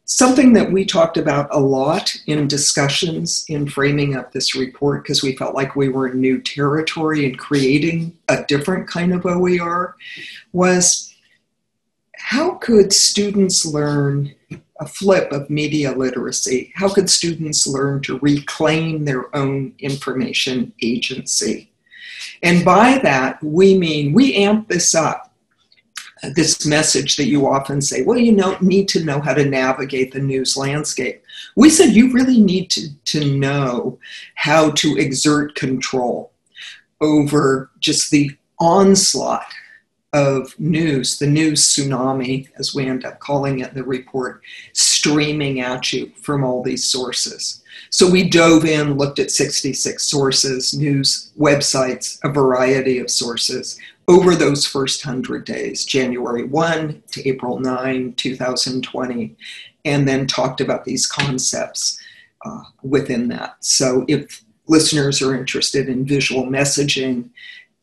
something 0.06 0.52
that 0.52 0.70
we 0.70 0.84
talked 0.84 1.16
about 1.16 1.48
a 1.50 1.58
lot 1.58 2.14
in 2.26 2.46
discussions 2.46 3.46
in 3.48 3.66
framing 3.66 4.14
up 4.14 4.30
this 4.30 4.54
report 4.54 5.02
because 5.02 5.22
we 5.22 5.34
felt 5.34 5.54
like 5.54 5.74
we 5.74 5.88
were 5.88 6.08
in 6.08 6.20
new 6.20 6.40
territory 6.42 7.24
and 7.24 7.38
creating 7.38 8.14
a 8.28 8.44
different 8.44 8.86
kind 8.86 9.14
of 9.14 9.24
OER 9.24 9.96
was 10.52 11.14
how 12.18 12.50
could 12.56 12.92
students 12.92 13.64
learn 13.64 14.34
a 14.78 14.86
flip 14.86 15.32
of 15.32 15.48
media 15.48 15.92
literacy? 15.92 16.70
How 16.74 16.92
could 16.92 17.08
students 17.08 17.66
learn 17.66 18.02
to 18.02 18.18
reclaim 18.18 19.06
their 19.06 19.34
own 19.34 19.74
information 19.78 20.74
agency? 20.82 21.70
And 22.42 22.64
by 22.64 22.98
that, 23.02 23.42
we 23.42 23.78
mean 23.78 24.12
we 24.12 24.34
amp 24.36 24.68
this 24.68 24.94
up 24.94 25.34
this 26.32 26.64
message 26.64 27.16
that 27.16 27.26
you 27.26 27.46
often 27.46 27.80
say, 27.80 28.02
well, 28.02 28.18
you 28.18 28.32
know, 28.32 28.56
need 28.60 28.88
to 28.88 29.04
know 29.04 29.20
how 29.20 29.34
to 29.34 29.44
navigate 29.44 30.12
the 30.12 30.20
news 30.20 30.56
landscape. 30.56 31.22
We 31.56 31.70
said 31.70 31.94
you 31.94 32.12
really 32.12 32.40
need 32.40 32.70
to, 32.70 32.88
to 33.06 33.36
know 33.36 33.98
how 34.34 34.70
to 34.70 34.96
exert 34.96 35.54
control 35.54 36.32
over 37.00 37.70
just 37.80 38.10
the 38.10 38.30
onslaught 38.58 39.46
of 40.14 40.58
news, 40.60 41.18
the 41.18 41.26
news 41.26 41.60
tsunami, 41.60 42.48
as 42.56 42.72
we 42.72 42.86
end 42.86 43.04
up 43.04 43.18
calling 43.18 43.58
it 43.58 43.70
in 43.70 43.74
the 43.74 43.82
report, 43.82 44.42
streaming 44.72 45.60
at 45.60 45.92
you 45.92 46.10
from 46.22 46.44
all 46.44 46.62
these 46.62 46.84
sources. 46.84 47.62
So 47.90 48.08
we 48.08 48.28
dove 48.28 48.64
in, 48.64 48.96
looked 48.96 49.18
at 49.18 49.32
66 49.32 50.02
sources, 50.02 50.72
news 50.72 51.32
websites, 51.36 52.20
a 52.22 52.28
variety 52.28 53.00
of 53.00 53.10
sources 53.10 53.78
over 54.06 54.36
those 54.36 54.64
first 54.64 55.04
100 55.04 55.44
days, 55.44 55.84
January 55.84 56.44
1 56.44 57.02
to 57.10 57.28
April 57.28 57.58
9, 57.58 58.14
2020, 58.14 59.36
and 59.84 60.06
then 60.06 60.26
talked 60.28 60.60
about 60.60 60.84
these 60.84 61.08
concepts 61.08 62.00
uh, 62.44 62.62
within 62.82 63.28
that. 63.28 63.56
So 63.60 64.04
if 64.06 64.44
listeners 64.68 65.20
are 65.22 65.34
interested 65.34 65.88
in 65.88 66.06
visual 66.06 66.44
messaging 66.44 67.30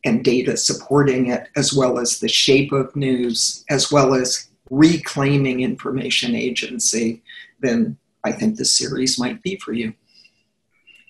and 0.04 0.24
data 0.24 0.58
supporting 0.58 1.28
it, 1.28 1.50
as 1.56 1.74
well 1.74 2.00
as 2.00 2.20
the 2.20 2.28
shape 2.28 2.72
of 2.72 2.96
news, 2.96 3.64
as 3.70 3.92
well 3.92 4.14
as 4.14 4.50
reclaiming 4.70 5.62
information 5.62 6.34
agency, 6.34 7.22
then 7.60 7.98
I 8.24 8.32
think 8.32 8.56
this 8.56 8.76
series 8.76 9.20
might 9.20 9.42
be 9.42 9.58
for 9.58 9.74
you. 9.74 9.94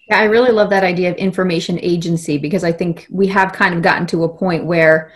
Yeah, 0.07 0.19
I 0.19 0.25
really 0.25 0.51
love 0.51 0.69
that 0.71 0.83
idea 0.83 1.11
of 1.11 1.17
information 1.17 1.79
agency 1.81 2.37
because 2.37 2.63
I 2.63 2.71
think 2.71 3.07
we 3.09 3.27
have 3.27 3.53
kind 3.53 3.75
of 3.75 3.81
gotten 3.81 4.07
to 4.07 4.23
a 4.25 4.29
point 4.29 4.65
where 4.65 5.13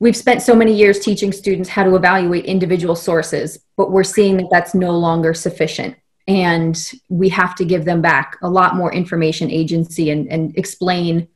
we've 0.00 0.16
spent 0.16 0.42
so 0.42 0.54
many 0.54 0.74
years 0.74 0.98
teaching 0.98 1.32
students 1.32 1.68
how 1.68 1.84
to 1.84 1.94
evaluate 1.94 2.44
individual 2.44 2.94
sources, 2.94 3.58
but 3.76 3.90
we're 3.90 4.04
seeing 4.04 4.36
that 4.36 4.48
that's 4.50 4.74
no 4.74 4.96
longer 4.96 5.32
sufficient. 5.32 5.96
And 6.26 6.78
we 7.08 7.30
have 7.30 7.54
to 7.54 7.64
give 7.64 7.86
them 7.86 8.02
back 8.02 8.36
a 8.42 8.50
lot 8.50 8.76
more 8.76 8.92
information 8.92 9.50
agency 9.50 10.10
and, 10.10 10.30
and 10.30 10.56
explain 10.58 11.28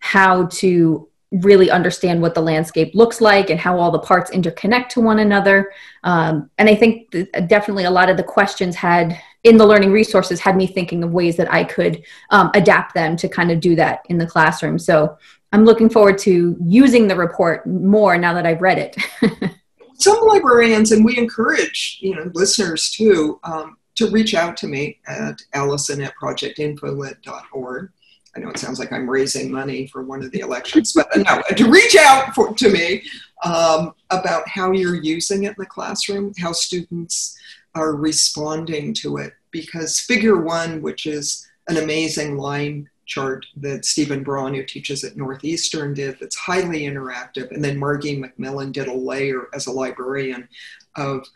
how 0.00 0.46
to 0.46 1.08
really 1.42 1.70
understand 1.70 2.22
what 2.22 2.34
the 2.34 2.40
landscape 2.40 2.94
looks 2.94 3.20
like 3.20 3.50
and 3.50 3.58
how 3.58 3.78
all 3.78 3.90
the 3.90 3.98
parts 3.98 4.30
interconnect 4.30 4.88
to 4.88 5.00
one 5.00 5.18
another. 5.18 5.72
Um, 6.04 6.50
and 6.58 6.68
I 6.68 6.74
think 6.74 7.10
definitely 7.46 7.84
a 7.84 7.90
lot 7.90 8.08
of 8.08 8.16
the 8.16 8.22
questions 8.22 8.76
had 8.76 9.20
in 9.42 9.56
the 9.56 9.66
learning 9.66 9.92
resources 9.92 10.40
had 10.40 10.56
me 10.56 10.66
thinking 10.66 11.02
of 11.02 11.12
ways 11.12 11.36
that 11.36 11.52
I 11.52 11.64
could 11.64 12.02
um, 12.30 12.50
adapt 12.54 12.94
them 12.94 13.16
to 13.16 13.28
kind 13.28 13.50
of 13.50 13.60
do 13.60 13.74
that 13.76 14.00
in 14.08 14.18
the 14.18 14.26
classroom. 14.26 14.78
So 14.78 15.16
I'm 15.52 15.64
looking 15.64 15.90
forward 15.90 16.18
to 16.18 16.56
using 16.64 17.08
the 17.08 17.16
report 17.16 17.66
more 17.66 18.16
now 18.16 18.32
that 18.34 18.46
I've 18.46 18.62
read 18.62 18.78
it. 18.78 18.96
Some 19.96 20.18
librarians, 20.26 20.90
and 20.90 21.04
we 21.04 21.16
encourage 21.16 21.98
you 22.00 22.16
know 22.16 22.30
listeners 22.34 22.90
too, 22.90 23.38
um, 23.44 23.76
to 23.94 24.10
reach 24.10 24.34
out 24.34 24.56
to 24.58 24.66
me 24.66 24.98
at 25.06 25.40
alison 25.52 26.02
at 26.02 26.14
projectinfolit.org 26.20 27.92
I 28.36 28.40
know 28.40 28.50
it 28.50 28.58
sounds 28.58 28.78
like 28.78 28.92
I'm 28.92 29.08
raising 29.08 29.50
money 29.50 29.86
for 29.86 30.02
one 30.02 30.22
of 30.24 30.30
the 30.32 30.40
elections, 30.40 30.92
but 30.92 31.08
no, 31.16 31.42
to 31.56 31.70
reach 31.70 31.96
out 31.96 32.34
for, 32.34 32.52
to 32.52 32.68
me 32.68 33.02
um, 33.44 33.94
about 34.10 34.48
how 34.48 34.72
you're 34.72 35.02
using 35.02 35.44
it 35.44 35.50
in 35.50 35.54
the 35.58 35.66
classroom, 35.66 36.32
how 36.38 36.52
students 36.52 37.38
are 37.74 37.94
responding 37.94 38.94
to 38.94 39.18
it. 39.18 39.34
Because 39.50 40.00
figure 40.00 40.40
one, 40.40 40.82
which 40.82 41.06
is 41.06 41.46
an 41.68 41.76
amazing 41.76 42.36
line 42.36 42.88
chart 43.06 43.46
that 43.56 43.84
Steven 43.84 44.22
Braun, 44.22 44.54
who 44.54 44.64
teaches 44.64 45.04
at 45.04 45.16
Northeastern, 45.16 45.94
did, 45.94 46.18
that's 46.18 46.36
highly 46.36 46.82
interactive. 46.82 47.50
And 47.52 47.62
then 47.62 47.78
Margy 47.78 48.20
MacMillan 48.20 48.72
did 48.72 48.88
a 48.88 48.94
layer 48.94 49.48
as 49.54 49.66
a 49.66 49.72
librarian 49.72 50.48
of 50.96 51.26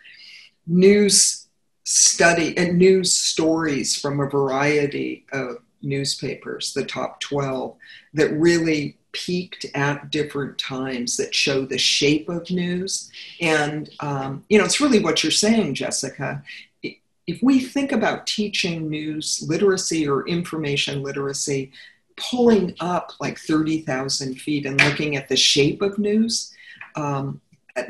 news 0.67 1.47
study 1.85 2.57
and 2.59 2.76
news 2.76 3.14
stories 3.14 3.99
from 3.99 4.21
a 4.21 4.28
variety 4.28 5.25
of 5.33 5.59
newspapers, 5.82 6.73
the 6.73 6.85
top 6.85 7.20
12, 7.20 7.76
that 8.14 8.32
really 8.32 8.97
peaked 9.12 9.66
at 9.75 10.11
different 10.11 10.58
times 10.58 11.16
that 11.16 11.35
show 11.35 11.64
the 11.64 11.78
shape 11.78 12.28
of 12.28 12.50
news. 12.50 13.11
And, 13.40 13.90
um, 14.00 14.44
you 14.49 14.58
know, 14.58 14.64
it's 14.64 14.80
really 14.80 15.00
what 15.00 15.23
you're 15.23 15.32
saying, 15.32 15.75
Jessica. 15.75 16.42
If 16.82 17.42
we 17.42 17.61
think 17.61 17.92
about 17.92 18.26
teaching 18.26 18.88
news 18.88 19.44
literacy 19.47 20.08
or 20.08 20.26
information 20.26 21.02
literacy, 21.02 21.73
pulling 22.16 22.75
up 22.80 23.12
like 23.20 23.38
30,000 23.38 24.40
feet 24.40 24.66
and 24.66 24.82
looking 24.82 25.16
at 25.16 25.28
the 25.28 25.37
shape 25.37 25.82
of 25.82 25.99
news, 25.99 26.52
um, 26.97 27.40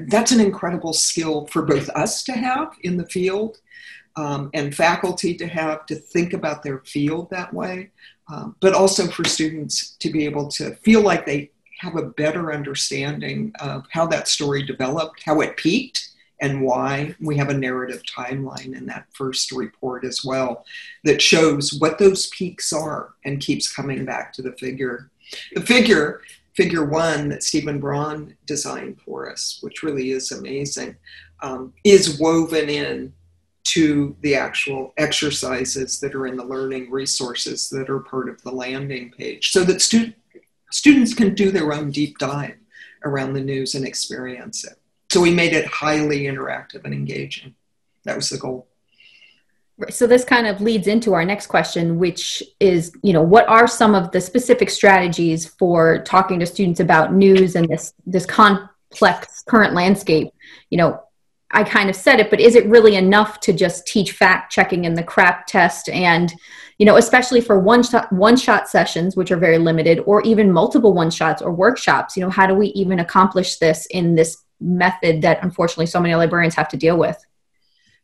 that's 0.08 0.32
an 0.32 0.40
incredible 0.40 0.92
skill 0.92 1.46
for 1.46 1.62
both 1.62 1.88
us 1.90 2.22
to 2.24 2.32
have 2.32 2.74
in 2.82 2.96
the 2.96 3.06
field 3.06 3.58
um, 4.18 4.50
and 4.52 4.74
faculty 4.74 5.32
to 5.32 5.46
have 5.46 5.86
to 5.86 5.94
think 5.94 6.32
about 6.32 6.64
their 6.64 6.80
field 6.80 7.30
that 7.30 7.54
way, 7.54 7.90
um, 8.28 8.56
but 8.60 8.74
also 8.74 9.06
for 9.06 9.24
students 9.24 9.90
to 10.00 10.10
be 10.10 10.24
able 10.24 10.48
to 10.48 10.74
feel 10.76 11.02
like 11.02 11.24
they 11.24 11.52
have 11.78 11.94
a 11.94 12.02
better 12.02 12.52
understanding 12.52 13.52
of 13.60 13.86
how 13.92 14.06
that 14.08 14.26
story 14.26 14.64
developed, 14.64 15.22
how 15.24 15.40
it 15.40 15.56
peaked, 15.56 16.08
and 16.40 16.62
why. 16.62 17.14
We 17.20 17.36
have 17.36 17.48
a 17.48 17.56
narrative 17.56 18.02
timeline 18.02 18.76
in 18.76 18.86
that 18.86 19.06
first 19.14 19.52
report 19.52 20.04
as 20.04 20.24
well 20.24 20.64
that 21.04 21.22
shows 21.22 21.74
what 21.74 21.98
those 21.98 22.26
peaks 22.26 22.72
are 22.72 23.14
and 23.24 23.40
keeps 23.40 23.72
coming 23.72 24.04
back 24.04 24.32
to 24.32 24.42
the 24.42 24.52
figure. 24.52 25.10
The 25.54 25.60
figure, 25.60 26.22
figure 26.54 26.84
one 26.84 27.28
that 27.28 27.44
Steven 27.44 27.78
Braun 27.78 28.36
designed 28.46 29.00
for 29.00 29.30
us, 29.30 29.60
which 29.60 29.84
really 29.84 30.10
is 30.10 30.32
amazing, 30.32 30.96
um, 31.40 31.72
is 31.84 32.18
woven 32.18 32.68
in 32.68 33.12
to 33.64 34.16
the 34.22 34.34
actual 34.34 34.94
exercises 34.96 36.00
that 36.00 36.14
are 36.14 36.26
in 36.26 36.36
the 36.36 36.44
learning 36.44 36.90
resources 36.90 37.68
that 37.68 37.90
are 37.90 38.00
part 38.00 38.28
of 38.28 38.40
the 38.42 38.50
landing 38.50 39.10
page 39.10 39.50
so 39.50 39.62
that 39.64 39.82
stu- 39.82 40.12
students 40.70 41.14
can 41.14 41.34
do 41.34 41.50
their 41.50 41.72
own 41.72 41.90
deep 41.90 42.18
dive 42.18 42.56
around 43.04 43.32
the 43.32 43.40
news 43.40 43.74
and 43.74 43.86
experience 43.86 44.64
it. 44.64 44.78
So 45.10 45.20
we 45.20 45.32
made 45.32 45.52
it 45.52 45.66
highly 45.66 46.24
interactive 46.24 46.84
and 46.84 46.94
engaging. 46.94 47.54
That 48.04 48.16
was 48.16 48.28
the 48.28 48.38
goal. 48.38 48.68
So 49.90 50.06
this 50.06 50.24
kind 50.24 50.46
of 50.46 50.60
leads 50.60 50.88
into 50.88 51.14
our 51.14 51.24
next 51.24 51.46
question, 51.46 51.98
which 51.98 52.42
is, 52.58 52.92
you 53.02 53.12
know, 53.12 53.22
what 53.22 53.48
are 53.48 53.68
some 53.68 53.94
of 53.94 54.10
the 54.10 54.20
specific 54.20 54.70
strategies 54.70 55.46
for 55.46 56.02
talking 56.02 56.40
to 56.40 56.46
students 56.46 56.80
about 56.80 57.14
news 57.14 57.54
and 57.54 57.68
this 57.68 57.94
this 58.04 58.26
complex 58.26 59.42
current 59.46 59.74
landscape? 59.74 60.28
You 60.70 60.78
know, 60.78 61.02
I 61.50 61.64
kind 61.64 61.88
of 61.88 61.96
said 61.96 62.20
it, 62.20 62.30
but 62.30 62.40
is 62.40 62.54
it 62.54 62.66
really 62.66 62.96
enough 62.96 63.40
to 63.40 63.52
just 63.52 63.86
teach 63.86 64.12
fact 64.12 64.52
checking 64.52 64.84
and 64.84 64.96
the 64.96 65.02
CRAAP 65.02 65.46
test? 65.46 65.88
And 65.88 66.32
you 66.78 66.86
know 66.86 66.96
especially 66.96 67.40
for 67.40 67.58
one 67.58 67.82
shot 67.82 68.10
one 68.12 68.36
shot 68.36 68.68
sessions 68.68 69.16
which 69.16 69.30
are 69.30 69.36
very 69.36 69.58
limited 69.58 70.00
or 70.06 70.22
even 70.22 70.50
multiple 70.50 70.94
one 70.94 71.10
shots 71.10 71.42
or 71.42 71.52
workshops 71.52 72.16
you 72.16 72.22
know 72.22 72.30
how 72.30 72.46
do 72.46 72.54
we 72.54 72.68
even 72.68 73.00
accomplish 73.00 73.56
this 73.56 73.86
in 73.90 74.14
this 74.14 74.44
method 74.60 75.22
that 75.22 75.42
unfortunately 75.42 75.86
so 75.86 76.00
many 76.00 76.14
librarians 76.14 76.54
have 76.54 76.68
to 76.68 76.76
deal 76.76 76.96
with? 76.96 77.18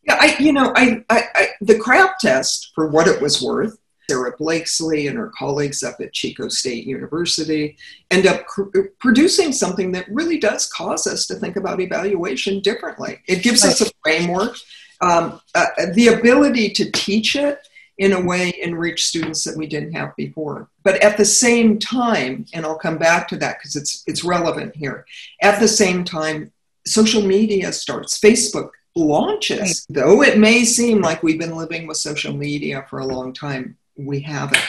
Yeah 0.06 0.16
i 0.20 0.36
you 0.38 0.52
know 0.52 0.72
i, 0.76 1.02
I, 1.08 1.22
I 1.34 1.48
the 1.60 1.78
CRAAP 1.78 2.18
test 2.20 2.72
for 2.74 2.88
what 2.88 3.08
it 3.08 3.22
was 3.22 3.40
worth 3.40 3.78
Sarah 4.08 4.36
Blakeslee 4.36 5.06
and 5.06 5.16
her 5.16 5.32
colleagues 5.36 5.82
up 5.82 6.00
at 6.00 6.12
Chico 6.12 6.48
State 6.48 6.86
University 6.86 7.76
end 8.10 8.26
up 8.26 8.46
cr- 8.46 8.88
producing 8.98 9.52
something 9.52 9.92
that 9.92 10.06
really 10.08 10.38
does 10.38 10.66
cause 10.66 11.06
us 11.06 11.26
to 11.26 11.34
think 11.34 11.56
about 11.56 11.80
evaluation 11.80 12.60
differently. 12.60 13.18
It 13.26 13.42
gives 13.42 13.64
us 13.64 13.80
a 13.80 13.90
framework, 14.02 14.56
um, 15.00 15.40
uh, 15.54 15.66
the 15.94 16.08
ability 16.08 16.70
to 16.70 16.90
teach 16.90 17.36
it 17.36 17.66
in 17.98 18.12
a 18.12 18.20
way 18.20 18.52
and 18.62 18.78
reach 18.78 19.06
students 19.06 19.44
that 19.44 19.56
we 19.56 19.66
didn't 19.66 19.92
have 19.92 20.14
before. 20.16 20.68
But 20.82 21.02
at 21.02 21.16
the 21.16 21.24
same 21.24 21.78
time, 21.78 22.46
and 22.52 22.66
I'll 22.66 22.78
come 22.78 22.98
back 22.98 23.28
to 23.28 23.36
that 23.36 23.58
because 23.58 23.76
it's 23.76 24.02
it's 24.06 24.24
relevant 24.24 24.74
here. 24.74 25.06
At 25.40 25.60
the 25.60 25.68
same 25.68 26.04
time, 26.04 26.52
social 26.86 27.22
media 27.22 27.72
starts. 27.72 28.18
Facebook 28.18 28.70
launches. 28.96 29.86
Right. 29.88 30.02
Though 30.02 30.22
it 30.22 30.38
may 30.38 30.64
seem 30.64 31.00
like 31.00 31.22
we've 31.22 31.38
been 31.38 31.56
living 31.56 31.86
with 31.86 31.96
social 31.96 32.32
media 32.32 32.84
for 32.88 32.98
a 32.98 33.06
long 33.06 33.32
time, 33.32 33.76
we 33.96 34.20
haven't. 34.20 34.66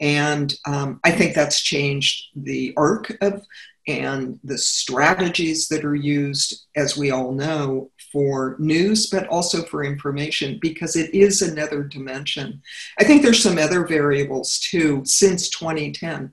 And 0.00 0.54
um, 0.66 1.00
I 1.04 1.12
think 1.12 1.34
that's 1.34 1.60
changed 1.60 2.30
the 2.34 2.74
arc 2.76 3.16
of 3.20 3.46
and 3.88 4.38
the 4.44 4.58
strategies 4.58 5.68
that 5.68 5.84
are 5.84 5.94
used, 5.94 6.66
as 6.76 6.96
we 6.96 7.10
all 7.10 7.32
know, 7.32 7.90
for 8.12 8.56
news, 8.58 9.08
but 9.08 9.26
also 9.26 9.62
for 9.62 9.84
information 9.84 10.58
because 10.60 10.94
it 10.94 11.12
is 11.14 11.42
another 11.42 11.82
dimension. 11.82 12.62
I 12.98 13.04
think 13.04 13.22
there's 13.22 13.42
some 13.42 13.58
other 13.58 13.86
variables 13.86 14.60
too 14.60 15.02
since 15.04 15.48
2010 15.50 16.32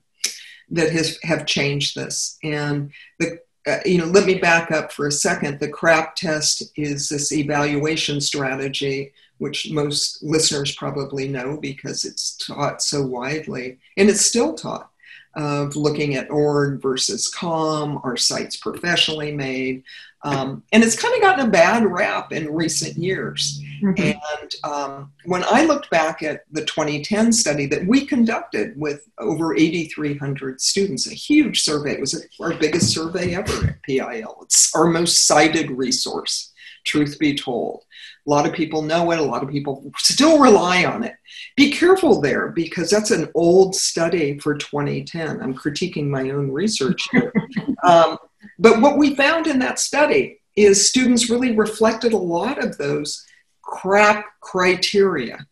that 0.72 0.92
has 0.92 1.18
have 1.24 1.46
changed 1.46 1.96
this. 1.96 2.38
And 2.44 2.92
the 3.18 3.40
uh, 3.68 3.80
you 3.86 3.98
know, 3.98 4.06
let 4.06 4.26
me 4.26 4.36
back 4.36 4.72
up 4.72 4.92
for 4.92 5.08
a 5.08 5.12
second. 5.12 5.60
The 5.60 5.68
CRAAP 5.68 6.16
test 6.16 6.64
is 6.76 7.10
this 7.10 7.32
evaluation 7.32 8.22
strategy, 8.22 9.12
which 9.40 9.72
most 9.72 10.22
listeners 10.22 10.76
probably 10.76 11.28
know 11.28 11.58
because 11.58 12.06
it's 12.06 12.38
taught 12.38 12.82
so 12.82 13.04
widely, 13.04 13.80
and 13.98 14.10
it's 14.10 14.22
still 14.22 14.54
taught 14.54 14.90
of 15.36 15.76
looking 15.76 16.16
at 16.16 16.30
org 16.30 16.82
versus 16.82 17.30
com, 17.30 18.02
are 18.04 18.18
sites 18.18 18.58
professionally 18.58 19.32
made? 19.32 19.84
Um, 20.24 20.64
and 20.74 20.84
it's 20.84 21.00
kind 21.00 21.16
of 21.16 21.22
gotten 21.22 21.48
a 21.48 21.50
bad 21.50 21.86
rap 21.86 22.34
in 22.34 22.54
recent 22.54 22.98
years. 22.98 23.62
Mm-hmm. 23.82 24.20
And 24.42 24.56
um, 24.66 25.14
when 25.26 25.44
I 25.46 25.64
looked 25.64 25.90
back 25.90 26.22
at 26.24 26.44
the 26.52 26.66
2010 26.66 27.32
study 27.32 27.66
that 27.68 27.86
we 27.88 28.06
conducted 28.06 28.78
with 28.78 29.08
over 29.18 29.56
8,300 29.56 30.60
students, 30.60 31.08
a 31.10 31.14
huge 31.14 31.62
survey, 31.62 31.94
it 31.94 32.02
was 32.02 32.26
our 32.42 32.54
biggest 32.56 32.94
survey 32.94 33.34
ever 33.34 33.68
at 33.68 33.82
PIL. 33.84 34.40
It's 34.42 34.76
our 34.76 34.88
most 34.88 35.26
cited 35.26 35.72
resource, 35.72 36.52
truth 36.84 37.18
be 37.18 37.36
told. 37.36 37.86
A 38.30 38.38
lot 38.38 38.46
of 38.46 38.54
people 38.54 38.84
know 38.84 39.10
it, 39.10 39.18
a 39.18 39.24
lot 39.24 39.42
of 39.42 39.50
people 39.50 39.92
still 39.98 40.38
rely 40.38 40.86
on 40.86 41.04
it. 41.04 41.16
Be 41.58 41.72
careful 41.72 42.22
there 42.22 42.50
because 42.50 42.88
that's 42.88 43.10
an 43.10 43.28
old 43.34 43.74
study 43.74 44.38
for 44.38 44.54
2010. 44.56 45.42
I'm 45.42 45.56
critiquing 45.56 46.06
my 46.10 46.30
own 46.30 46.52
research 46.52 47.08
here. 47.12 47.34
um, 47.84 48.20
but 48.60 48.82
what 48.82 49.00
we 49.00 49.16
found 49.16 49.48
in 49.48 49.58
that 49.60 49.80
study 49.80 50.42
is 50.56 50.88
students 50.88 51.32
really 51.32 51.56
reflected 51.56 52.14
a 52.14 52.18
lot 52.18 52.64
of 52.64 52.78
those 52.78 53.26
CRAAP 53.64 54.24
criteria. 54.42 55.48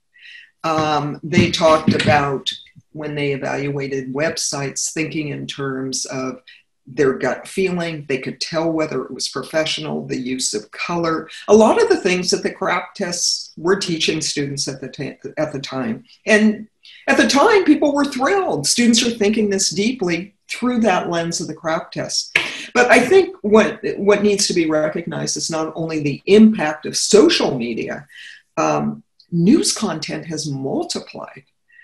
Um, 0.64 1.20
they 1.24 1.50
talked 1.50 1.96
about 2.00 2.48
when 2.92 3.16
they 3.16 3.32
evaluated 3.32 4.14
websites, 4.14 4.94
thinking 4.94 5.30
in 5.30 5.48
terms 5.48 6.06
of 6.06 6.42
their 6.88 7.14
gut 7.14 7.48
feeling. 7.48 8.06
They 8.08 8.20
could 8.20 8.40
tell 8.40 8.72
whether 8.72 9.04
it 9.04 9.12
was 9.12 9.28
professional, 9.28 10.08
the 10.08 10.18
use 10.18 10.54
of 10.54 10.72
color, 10.72 11.30
a 11.48 11.54
lot 11.56 11.82
of 11.82 11.90
the 11.90 12.00
things 12.00 12.32
that 12.32 12.44
the 12.44 12.54
CRAAP 12.54 12.94
tests 12.96 13.52
were 13.58 13.76
teaching 13.76 14.22
students 14.22 14.68
at 14.68 14.80
the, 14.80 14.90
t- 14.90 15.18
at 15.38 15.52
the 15.52 15.60
time. 15.60 16.06
And 16.26 16.68
at 17.08 17.18
the 17.18 17.28
time, 17.28 17.66
people 17.66 17.94
were 17.94 18.06
thrilled. 18.06 18.66
Students 18.68 19.06
are 19.06 19.12
thinking 19.12 19.50
this 19.50 19.70
deeply 19.70 20.36
through 20.50 20.80
that 20.80 21.10
lens 21.10 21.42
of 21.42 21.48
the 21.48 21.56
CRAAP 21.56 21.92
test. 21.92 22.38
But 22.74 22.90
I 22.90 23.00
think 23.00 23.36
what, 23.42 23.82
what 23.98 24.24
needs 24.24 24.48
to 24.48 24.54
be 24.54 24.70
recognized 24.70 25.36
is 25.36 25.52
not 25.52 25.74
only 25.76 26.02
the 26.02 26.22
impact 26.26 26.86
of 26.86 26.96
social 26.96 27.58
media, 27.58 28.08
um, 28.56 29.04
news 29.30 29.74
content 29.74 30.26
has 30.26 30.50
multiplied. 30.50 31.44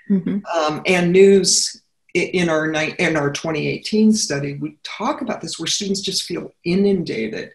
Mm-hmm. 0.10 0.40
Um, 0.58 0.82
and 0.86 1.12
news 1.12 1.83
in 2.14 2.50
our 2.50 2.72
in 2.72 3.16
our 3.16 3.32
2018 3.32 4.14
study, 4.14 4.56
we 4.56 4.78
talk 4.84 5.22
about 5.22 5.42
this 5.42 5.60
where 5.60 5.68
students 5.68 6.02
just 6.02 6.24
feel 6.24 6.54
inundated. 6.64 7.52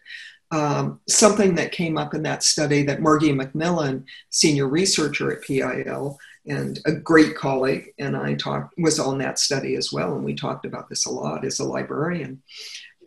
Um, 0.51 0.99
something 1.07 1.53
that 1.55 1.71
came 1.71 1.97
up 1.97 2.15
in 2.15 2.23
that 2.23 2.41
study 2.41 2.81
that 2.83 3.01
Margy 3.01 3.31
MacMillan, 3.31 4.05
senior 4.31 4.67
researcher 4.67 5.31
at 5.31 5.43
PIL 5.43 6.17
and 6.47 6.79
a 6.85 6.91
great 6.91 7.35
colleague, 7.35 7.93
and 7.99 8.17
I 8.17 8.33
talked 8.33 8.73
was 8.79 8.99
on 8.99 9.19
that 9.19 9.37
study 9.37 9.75
as 9.75 9.93
well, 9.93 10.15
and 10.15 10.25
we 10.25 10.33
talked 10.33 10.65
about 10.65 10.89
this 10.89 11.05
a 11.05 11.11
lot 11.11 11.45
as 11.45 11.59
a 11.59 11.65
librarian, 11.65 12.41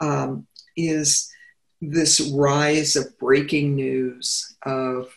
um, 0.01 0.47
is 0.77 1.29
this 1.81 2.21
rise 2.33 2.95
of 2.95 3.19
breaking 3.19 3.75
news 3.75 4.57
of 4.63 5.13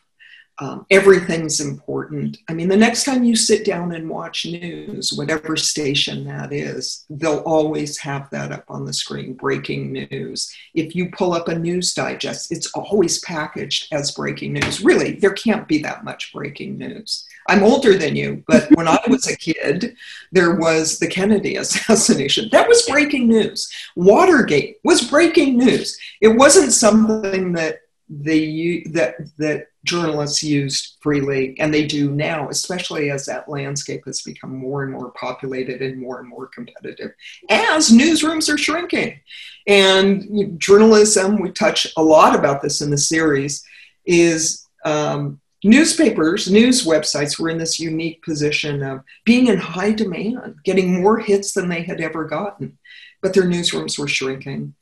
um, 0.60 0.86
everything's 0.90 1.60
important. 1.60 2.38
I 2.48 2.54
mean, 2.54 2.70
the 2.70 2.78
next 2.78 3.04
time 3.04 3.26
you 3.26 3.36
sit 3.36 3.66
down 3.66 3.92
and 3.92 4.10
watch 4.10 4.46
news, 4.46 5.12
whatever 5.14 5.58
station 5.58 6.26
that 6.26 6.54
is, 6.54 7.06
they'll 7.10 7.40
always 7.40 7.98
have 8.00 8.30
that 8.30 8.54
up 8.54 8.64
on 8.70 8.86
the 8.86 8.94
screen 8.94 9.34
breaking 9.34 9.92
news. 9.92 10.56
If 10.74 10.96
you 10.96 11.10
pull 11.12 11.34
up 11.34 11.50
a 11.50 11.60
news 11.60 11.94
digest, 11.94 12.54
it's 12.54 12.72
always 12.72 13.20
packaged 13.20 13.94
as 13.94 14.12
breaking 14.12 14.54
news. 14.54 14.82
Really, 14.82 15.14
there 15.14 15.34
can't 15.34 15.68
be 15.68 15.80
that 15.80 16.06
much 16.06 16.32
breaking 16.32 16.78
news. 16.78 17.28
I'm 17.48 17.64
older 17.64 17.98
than 17.98 18.16
you, 18.16 18.44
but 18.48 18.70
when 18.76 18.88
I 18.88 19.00
was 19.10 19.28
a 19.28 19.36
kid, 19.36 19.96
there 20.32 20.56
was 20.56 21.00
the 21.00 21.08
Kennedy 21.08 21.58
assassination. 21.58 22.48
That 22.54 22.70
was 22.70 22.88
breaking 22.88 23.28
news. 23.28 23.70
Watergate 23.98 24.78
was 24.86 25.10
breaking 25.10 25.58
news. 25.58 25.98
It 26.22 26.30
wasn't 26.30 26.72
something 26.72 27.52
that 27.54 27.80
they 28.10 28.86
that 28.92 29.16
that 29.38 29.68
journalists 29.84 30.44
used 30.44 30.98
freely, 31.02 31.56
and 31.60 31.74
they 31.74 31.86
do 31.86 32.12
now, 32.12 32.50
especially 32.50 33.10
as 33.10 33.26
that 33.26 33.50
landscape 33.50 34.04
has 34.06 34.22
become 34.22 34.56
more 34.56 34.84
and 34.84 34.92
more 34.92 35.12
populated 35.12 35.82
and 35.82 36.00
more 36.00 36.20
and 36.20 36.28
more 36.28 36.48
competitive, 36.48 37.12
as 37.50 37.92
newsrooms 37.92 38.52
are 38.54 38.58
shrinking. 38.58 39.20
And 39.68 40.60
journalism, 40.60 41.40
we 41.40 41.52
touch 41.52 41.88
a 41.98 42.04
lot 42.04 42.36
about 42.36 42.62
this 42.62 42.82
in 42.82 42.92
the 42.92 42.98
series, 42.98 43.64
is 44.06 44.68
um, 44.84 45.40
newspapers, 45.64 46.50
news 46.50 46.86
websites 46.86 47.40
were 47.40 47.50
in 47.50 47.58
this 47.58 47.80
unique 47.80 48.24
position 48.24 48.84
of 48.84 49.02
being 49.24 49.48
in 49.48 49.58
high 49.58 49.92
demand, 49.92 50.58
getting 50.64 51.02
more 51.02 51.18
hits 51.18 51.54
than 51.54 51.70
they 51.70 51.82
had 51.82 52.02
ever 52.02 52.26
gotten, 52.26 52.78
but 53.22 53.34
their 53.34 53.46
newsrooms 53.46 53.98
were 53.98 54.08
shrinking 54.08 54.76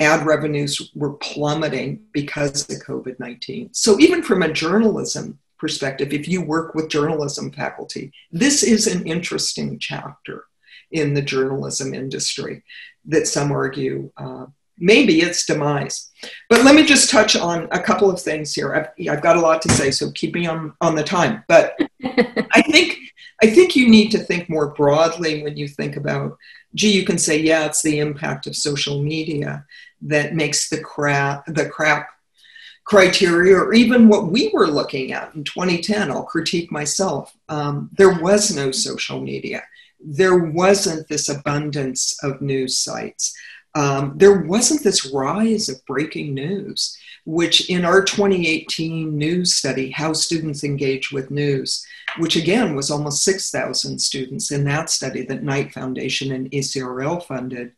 ad 0.00 0.26
revenues 0.26 0.90
were 0.94 1.14
plummeting 1.14 2.00
because 2.12 2.68
of 2.68 2.82
COVID 2.82 3.18
19. 3.18 3.70
So, 3.72 3.98
even 3.98 4.22
from 4.22 4.42
a 4.42 4.52
journalism 4.52 5.38
perspective, 5.58 6.12
if 6.12 6.28
you 6.28 6.42
work 6.42 6.74
with 6.74 6.90
journalism 6.90 7.50
faculty, 7.50 8.12
this 8.30 8.62
is 8.62 8.86
an 8.86 9.06
interesting 9.06 9.78
chapter 9.78 10.44
in 10.90 11.14
the 11.14 11.22
journalism 11.22 11.94
industry 11.94 12.62
that 13.06 13.26
some 13.26 13.50
argue 13.52 14.10
uh, 14.16 14.46
maybe 14.78 15.20
its 15.20 15.46
demise. 15.46 16.10
But 16.50 16.64
let 16.64 16.74
me 16.74 16.84
just 16.84 17.10
touch 17.10 17.36
on 17.36 17.68
a 17.70 17.80
couple 17.80 18.10
of 18.10 18.20
things 18.20 18.54
here. 18.54 18.74
I've, 18.74 19.08
I've 19.08 19.22
got 19.22 19.36
a 19.36 19.40
lot 19.40 19.62
to 19.62 19.72
say, 19.72 19.90
so 19.90 20.10
keep 20.12 20.34
me 20.34 20.46
on, 20.46 20.74
on 20.80 20.94
the 20.94 21.04
time. 21.04 21.44
But 21.48 21.78
I 22.04 22.62
think 22.62 22.98
I 23.42 23.48
think 23.48 23.76
you 23.76 23.88
need 23.88 24.10
to 24.10 24.18
think 24.18 24.48
more 24.48 24.72
broadly 24.74 25.42
when 25.42 25.56
you 25.56 25.68
think 25.68 25.96
about, 25.96 26.38
gee, 26.74 26.92
you 26.92 27.04
can 27.04 27.18
say, 27.18 27.38
yeah, 27.38 27.66
it's 27.66 27.82
the 27.82 27.98
impact 27.98 28.46
of 28.46 28.56
social 28.56 29.02
media 29.02 29.64
that 30.02 30.34
makes 30.34 30.68
the 30.68 30.78
CRAAP 30.78 31.44
the 31.46 31.68
CRAAP 31.68 32.06
criteria 32.84 33.56
or 33.56 33.74
even 33.74 34.08
what 34.08 34.30
we 34.30 34.48
were 34.52 34.68
looking 34.68 35.10
at 35.10 35.34
in 35.34 35.42
2010 35.42 36.08
i'll 36.08 36.22
critique 36.22 36.70
myself 36.70 37.36
um, 37.48 37.90
there 37.96 38.20
was 38.20 38.54
no 38.54 38.70
social 38.70 39.20
media. 39.20 39.62
There 40.00 40.38
wasn't 40.38 41.08
this 41.08 41.28
abundance 41.28 42.16
of 42.22 42.40
news 42.40 42.78
sites 42.78 43.34
um, 43.76 44.12
there 44.16 44.40
wasn't 44.40 44.82
this 44.82 45.12
rise 45.12 45.68
of 45.68 45.84
breaking 45.86 46.34
news 46.34 46.96
which 47.24 47.68
in 47.68 47.84
our 47.84 48.02
2018 48.02 49.16
news 49.16 49.54
study 49.54 49.90
how 49.90 50.12
students 50.12 50.64
engage 50.64 51.12
with 51.12 51.30
news 51.30 51.86
which 52.18 52.36
again 52.36 52.74
was 52.74 52.90
almost 52.90 53.22
6000 53.24 53.98
students 53.98 54.50
in 54.50 54.64
that 54.64 54.90
study 54.90 55.24
that 55.24 55.42
knight 55.42 55.72
foundation 55.72 56.32
and 56.32 56.50
ACRL 56.50 57.24
funded 57.24 57.72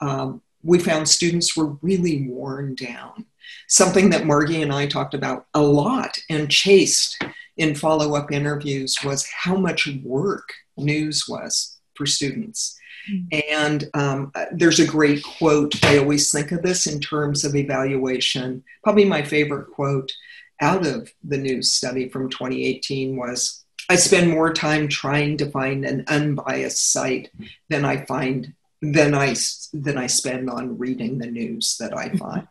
um, 0.00 0.42
we 0.66 0.78
found 0.80 1.08
students 1.08 1.56
were 1.56 1.76
really 1.80 2.26
worn 2.28 2.74
down. 2.74 3.24
Something 3.68 4.10
that 4.10 4.26
Margy 4.26 4.62
and 4.62 4.72
I 4.72 4.86
talked 4.86 5.14
about 5.14 5.46
a 5.54 5.60
lot 5.60 6.18
and 6.28 6.50
chased 6.50 7.22
in 7.56 7.74
follow 7.74 8.16
up 8.16 8.32
interviews 8.32 8.98
was 9.04 9.28
how 9.28 9.56
much 9.56 9.88
work 10.02 10.52
news 10.76 11.26
was 11.28 11.78
for 11.94 12.04
students. 12.04 12.78
Mm-hmm. 13.10 13.38
And 13.56 13.90
um, 13.94 14.32
there's 14.52 14.80
a 14.80 14.86
great 14.86 15.22
quote. 15.22 15.82
I 15.84 15.98
always 15.98 16.32
think 16.32 16.52
of 16.52 16.62
this 16.62 16.86
in 16.86 17.00
terms 17.00 17.44
of 17.44 17.54
evaluation. 17.54 18.64
Probably 18.82 19.04
my 19.04 19.22
favorite 19.22 19.70
quote 19.72 20.12
out 20.60 20.86
of 20.86 21.12
the 21.22 21.38
news 21.38 21.72
study 21.72 22.08
from 22.08 22.30
2018 22.30 23.16
was 23.16 23.64
I 23.88 23.96
spend 23.96 24.30
more 24.30 24.52
time 24.52 24.88
trying 24.88 25.36
to 25.38 25.50
find 25.50 25.84
an 25.84 26.04
unbiased 26.08 26.92
site 26.92 27.30
than 27.68 27.84
I 27.84 28.04
find 28.04 28.54
than 28.82 29.14
I 29.14 29.34
than 29.72 29.96
I 29.96 30.06
spend 30.06 30.50
on 30.50 30.78
reading 30.78 31.18
the 31.18 31.26
news 31.26 31.76
that 31.78 31.96
I 31.96 32.08
find. 32.16 32.48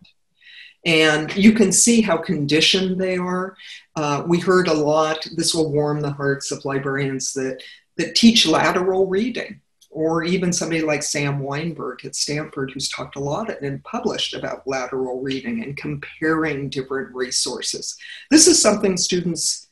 And 0.86 1.36
you 1.36 1.54
can 1.54 1.72
see 1.72 2.02
how 2.02 2.18
conditioned 2.18 3.02
they 3.02 3.18
are. 3.18 3.58
Uh, 3.96 4.24
we 4.28 4.40
heard 4.40 4.68
a 4.68 4.74
lot. 4.74 5.28
This 5.36 5.54
will 5.54 5.72
warm 5.72 6.02
the 6.02 6.14
hearts 6.14 6.52
of 6.52 6.64
librarians 6.64 7.34
that 7.34 7.62
that 7.98 8.16
teach 8.16 8.46
lateral 8.46 9.08
reading, 9.08 9.62
or 9.96 10.26
even 10.26 10.52
somebody 10.52 10.82
like 10.82 11.02
Sam 11.02 11.40
Wineburg 11.40 12.04
at 12.04 12.18
Stanford, 12.18 12.70
who's 12.72 12.90
talked 12.90 13.16
a 13.16 13.20
lot 13.22 13.50
and 13.62 13.82
published 13.86 14.34
about 14.34 14.68
lateral 14.68 15.22
reading 15.22 15.64
and 15.64 15.78
comparing 15.78 16.68
different 16.68 17.16
resources. 17.16 17.96
This 18.30 18.46
is 18.46 18.62
something 18.62 18.98
students 18.98 19.70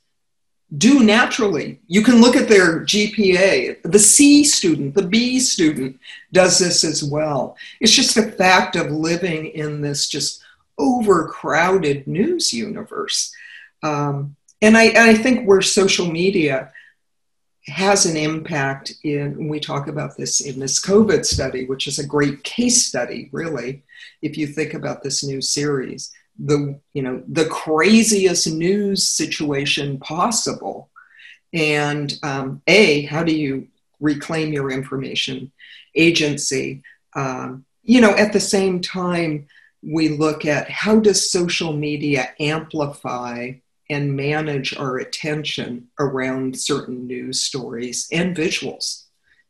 do 0.77 1.03
naturally. 1.03 1.81
You 1.87 2.03
can 2.03 2.21
look 2.21 2.37
at 2.37 2.47
their 2.47 2.85
GPA. 2.85 3.81
The 3.83 3.99
C 3.99 4.45
student, 4.45 4.95
the 4.95 5.05
B 5.05 5.41
student 5.41 5.99
does 6.31 6.57
this 6.57 6.85
as 6.85 7.03
well. 7.03 7.57
It's 7.81 7.93
just 7.93 8.15
a 8.15 8.31
fact 8.31 8.77
of 8.77 8.91
living 8.91 9.47
in 9.47 9.81
this 9.81 10.07
just 10.07 10.41
overcrowded 10.79 12.07
news 12.07 12.53
universe. 12.53 13.35
Um, 13.83 14.37
and 14.61 14.77
I, 14.77 15.09
I 15.09 15.13
think 15.15 15.45
where 15.45 15.61
social 15.61 16.09
media 16.09 16.71
has 17.67 18.05
an 18.05 18.17
impact 18.17 18.93
in 19.03 19.47
we 19.47 19.59
talk 19.59 19.87
about 19.87 20.17
this 20.17 20.41
in 20.41 20.59
this 20.59 20.81
covid 20.81 21.25
study 21.25 21.65
which 21.65 21.87
is 21.87 21.97
a 21.97 22.05
great 22.05 22.43
case 22.43 22.85
study 22.85 23.29
really 23.31 23.83
if 24.21 24.37
you 24.37 24.45
think 24.45 24.73
about 24.73 25.01
this 25.01 25.23
new 25.23 25.41
series 25.41 26.11
the 26.39 26.79
you 26.93 27.01
know 27.01 27.23
the 27.27 27.45
craziest 27.45 28.47
news 28.47 29.05
situation 29.05 29.99
possible. 29.99 30.89
And 31.53 32.13
um, 32.23 32.61
a 32.67 33.03
how 33.03 33.23
do 33.23 33.35
you 33.35 33.67
reclaim 33.99 34.51
your 34.51 34.71
information 34.71 35.51
agency? 35.95 36.81
Um, 37.15 37.65
you 37.83 38.01
know 38.01 38.15
at 38.15 38.33
the 38.33 38.39
same 38.39 38.81
time 38.81 39.47
we 39.81 40.09
look 40.09 40.45
at 40.45 40.69
how 40.69 40.99
does 40.99 41.29
social 41.29 41.73
media 41.73 42.33
amplify 42.39 43.51
and 43.89 44.15
manage 44.15 44.75
our 44.77 44.97
attention 44.97 45.87
around 45.99 46.57
certain 46.57 47.07
news 47.07 47.43
stories 47.43 48.07
and 48.11 48.35
visuals. 48.35 49.05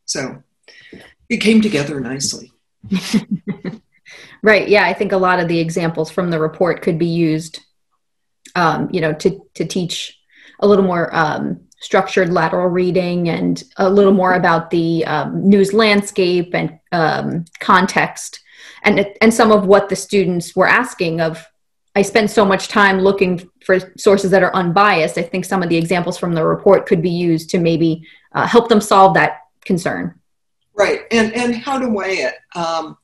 So 0.06 0.44
it 1.30 1.38
came 1.38 1.62
together 1.62 2.00
nicely. 2.00 2.52
right. 4.44 4.68
Yeah. 4.68 4.86
I 4.86 4.94
think 4.94 5.12
a 5.12 5.18
lot 5.18 5.40
of 5.40 5.48
the 5.48 5.60
examples 5.60 6.12
from 6.12 6.30
the 6.30 6.40
report 6.40 6.82
could 6.82 6.98
be 6.98 7.08
used, 7.08 7.60
um, 8.56 8.90
you 8.92 9.02
know, 9.02 9.14
to, 9.14 9.40
to 9.56 9.66
teach 9.66 10.20
a 10.60 10.68
little 10.68 10.84
more 10.84 11.14
um, 11.16 11.62
structured 11.80 12.32
lateral 12.32 12.68
reading 12.68 13.30
and 13.30 13.64
a 13.78 13.90
little 13.90 14.14
more 14.14 14.34
about 14.34 14.70
the 14.70 15.06
um, 15.06 15.48
news 15.48 15.74
landscape 15.74 16.54
and 16.54 16.80
um, 16.92 17.46
context 17.60 18.40
and, 18.84 19.06
and 19.22 19.34
some 19.34 19.52
of 19.52 19.66
what 19.66 19.90
the 19.90 19.96
students 19.96 20.56
were 20.56 20.68
asking 20.68 21.22
of 21.22 21.46
I 21.96 22.02
spend 22.02 22.32
so 22.32 22.44
much 22.44 22.70
time 22.70 23.00
looking 23.00 23.50
for 23.64 23.80
sources 23.98 24.32
that 24.32 24.42
are 24.42 24.54
unbiased. 24.56 25.18
I 25.18 25.22
think 25.22 25.46
some 25.46 25.62
of 25.62 25.70
the 25.70 25.78
examples 25.78 26.18
from 26.18 26.34
the 26.34 26.44
report 26.44 26.88
could 26.88 27.02
be 27.02 27.12
used 27.12 27.50
to 27.52 27.60
maybe 27.60 28.08
uh, 28.34 28.48
help 28.48 28.68
them 28.68 28.82
solve 28.82 29.14
that 29.14 29.42
concern. 29.64 30.20
Right, 30.76 31.02
and 31.12 31.32
and 31.34 31.56
how 31.56 31.78
to 31.78 31.88
weigh 31.88 32.18
it. 32.18 32.36
Um, 32.56 32.98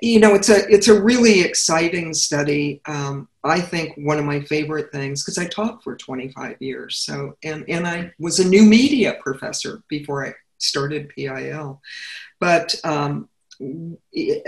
you 0.00 0.18
know, 0.18 0.34
it's 0.34 0.48
a 0.48 0.66
it's 0.72 0.88
a 0.88 1.00
really 1.00 1.42
exciting 1.42 2.14
study. 2.14 2.80
Um, 2.86 3.28
I 3.42 3.60
think 3.60 3.94
one 3.98 4.18
of 4.18 4.24
my 4.24 4.40
favorite 4.40 4.90
things 4.90 5.22
because 5.22 5.36
I 5.36 5.46
taught 5.46 5.82
for 5.82 5.94
25 5.94 6.56
years. 6.60 7.00
So 7.00 7.36
and 7.42 7.68
and 7.68 7.86
I 7.86 8.12
was 8.18 8.38
a 8.38 8.48
new 8.48 8.62
media 8.62 9.18
professor 9.20 9.82
before 9.88 10.26
I 10.26 10.32
started 10.56 11.10
PIL, 11.10 11.82
but 12.40 12.74
um, 12.84 13.28
you 13.58 14.42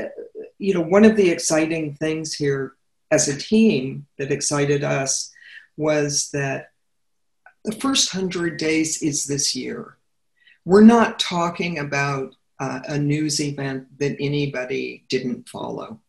know, 0.58 0.80
one 0.80 1.04
of 1.04 1.16
the 1.16 1.30
exciting 1.30 1.94
things 1.96 2.34
here 2.34 2.72
as 3.10 3.28
a 3.28 3.36
team 3.36 4.06
that 4.18 4.32
excited 4.32 4.84
us 4.84 5.32
was 5.76 6.30
that 6.32 6.70
the 7.64 7.72
first 7.72 8.10
hundred 8.10 8.56
days 8.56 9.02
is 9.02 9.26
this 9.26 9.54
year. 9.54 9.96
We're 10.64 10.82
not 10.82 11.18
talking 11.18 11.78
about 11.78 12.34
uh, 12.58 12.80
a 12.88 12.98
news 12.98 13.40
event 13.40 13.86
that 13.98 14.16
anybody 14.18 15.04
didn't 15.08 15.48
follow 15.48 16.00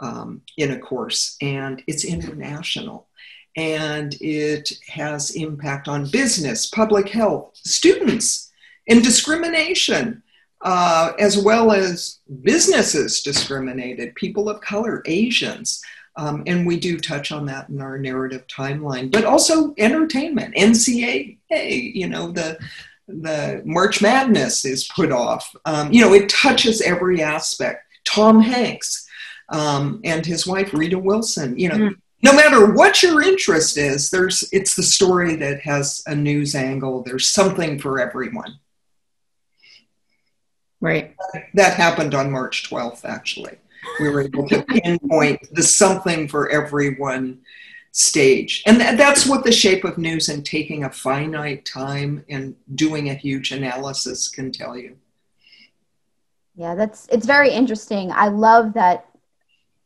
um, 0.00 0.42
in 0.56 0.72
a 0.72 0.78
course, 0.78 1.36
and 1.40 1.82
it's 1.86 2.04
international. 2.04 3.08
And 3.56 4.14
it 4.20 4.70
has 4.88 5.30
impact 5.30 5.88
on 5.88 6.10
business, 6.10 6.66
public 6.66 7.08
health, 7.08 7.52
students, 7.54 8.52
and 8.88 9.02
discrimination, 9.02 10.22
uh, 10.60 11.12
as 11.18 11.38
well 11.38 11.72
as 11.72 12.18
businesses 12.42 13.22
discriminated, 13.22 14.14
people 14.14 14.48
of 14.48 14.60
color, 14.60 15.02
Asians. 15.06 15.82
Um, 16.16 16.44
and 16.46 16.66
we 16.66 16.78
do 16.78 16.98
touch 16.98 17.30
on 17.30 17.46
that 17.46 17.68
in 17.68 17.80
our 17.80 17.98
narrative 17.98 18.46
timeline, 18.46 19.10
but 19.10 19.24
also 19.24 19.74
entertainment, 19.76 20.54
NCAA, 20.54 21.38
you 21.50 22.08
know, 22.08 22.32
the 22.32 22.58
the 23.08 23.62
March 23.64 24.02
Madness 24.02 24.64
is 24.64 24.88
put 24.88 25.12
off. 25.12 25.54
Um, 25.64 25.92
you 25.92 26.00
know, 26.00 26.12
it 26.12 26.28
touches 26.28 26.80
every 26.80 27.22
aspect. 27.22 27.84
Tom 28.04 28.40
Hanks 28.40 29.06
um, 29.50 30.00
and 30.04 30.26
his 30.26 30.46
wife 30.46 30.72
Rita 30.72 30.98
Wilson. 30.98 31.58
You 31.58 31.68
know, 31.68 31.76
mm. 31.76 31.94
no 32.22 32.32
matter 32.32 32.72
what 32.72 33.02
your 33.02 33.22
interest 33.22 33.76
is, 33.76 34.10
there's 34.10 34.48
it's 34.52 34.74
the 34.74 34.82
story 34.82 35.36
that 35.36 35.60
has 35.60 36.02
a 36.06 36.14
news 36.14 36.54
angle. 36.54 37.02
There's 37.02 37.28
something 37.28 37.78
for 37.78 38.00
everyone. 38.00 38.58
Right. 40.80 41.14
That 41.54 41.74
happened 41.74 42.14
on 42.14 42.30
March 42.30 42.68
12th, 42.70 43.04
actually 43.04 43.58
we 44.00 44.08
were 44.08 44.22
able 44.22 44.48
to 44.48 44.62
pinpoint 44.62 45.40
the 45.52 45.62
something 45.62 46.28
for 46.28 46.48
everyone 46.50 47.40
stage. 47.92 48.62
And 48.66 48.78
th- 48.78 48.98
that's 48.98 49.26
what 49.26 49.42
the 49.42 49.52
shape 49.52 49.84
of 49.84 49.96
news 49.96 50.28
and 50.28 50.44
taking 50.44 50.84
a 50.84 50.90
finite 50.90 51.64
time 51.64 52.24
and 52.28 52.54
doing 52.74 53.08
a 53.08 53.14
huge 53.14 53.52
analysis 53.52 54.28
can 54.28 54.52
tell 54.52 54.76
you. 54.76 54.96
Yeah, 56.56 56.74
that's 56.74 57.06
it's 57.10 57.26
very 57.26 57.50
interesting. 57.50 58.12
I 58.12 58.28
love 58.28 58.74
that 58.74 59.06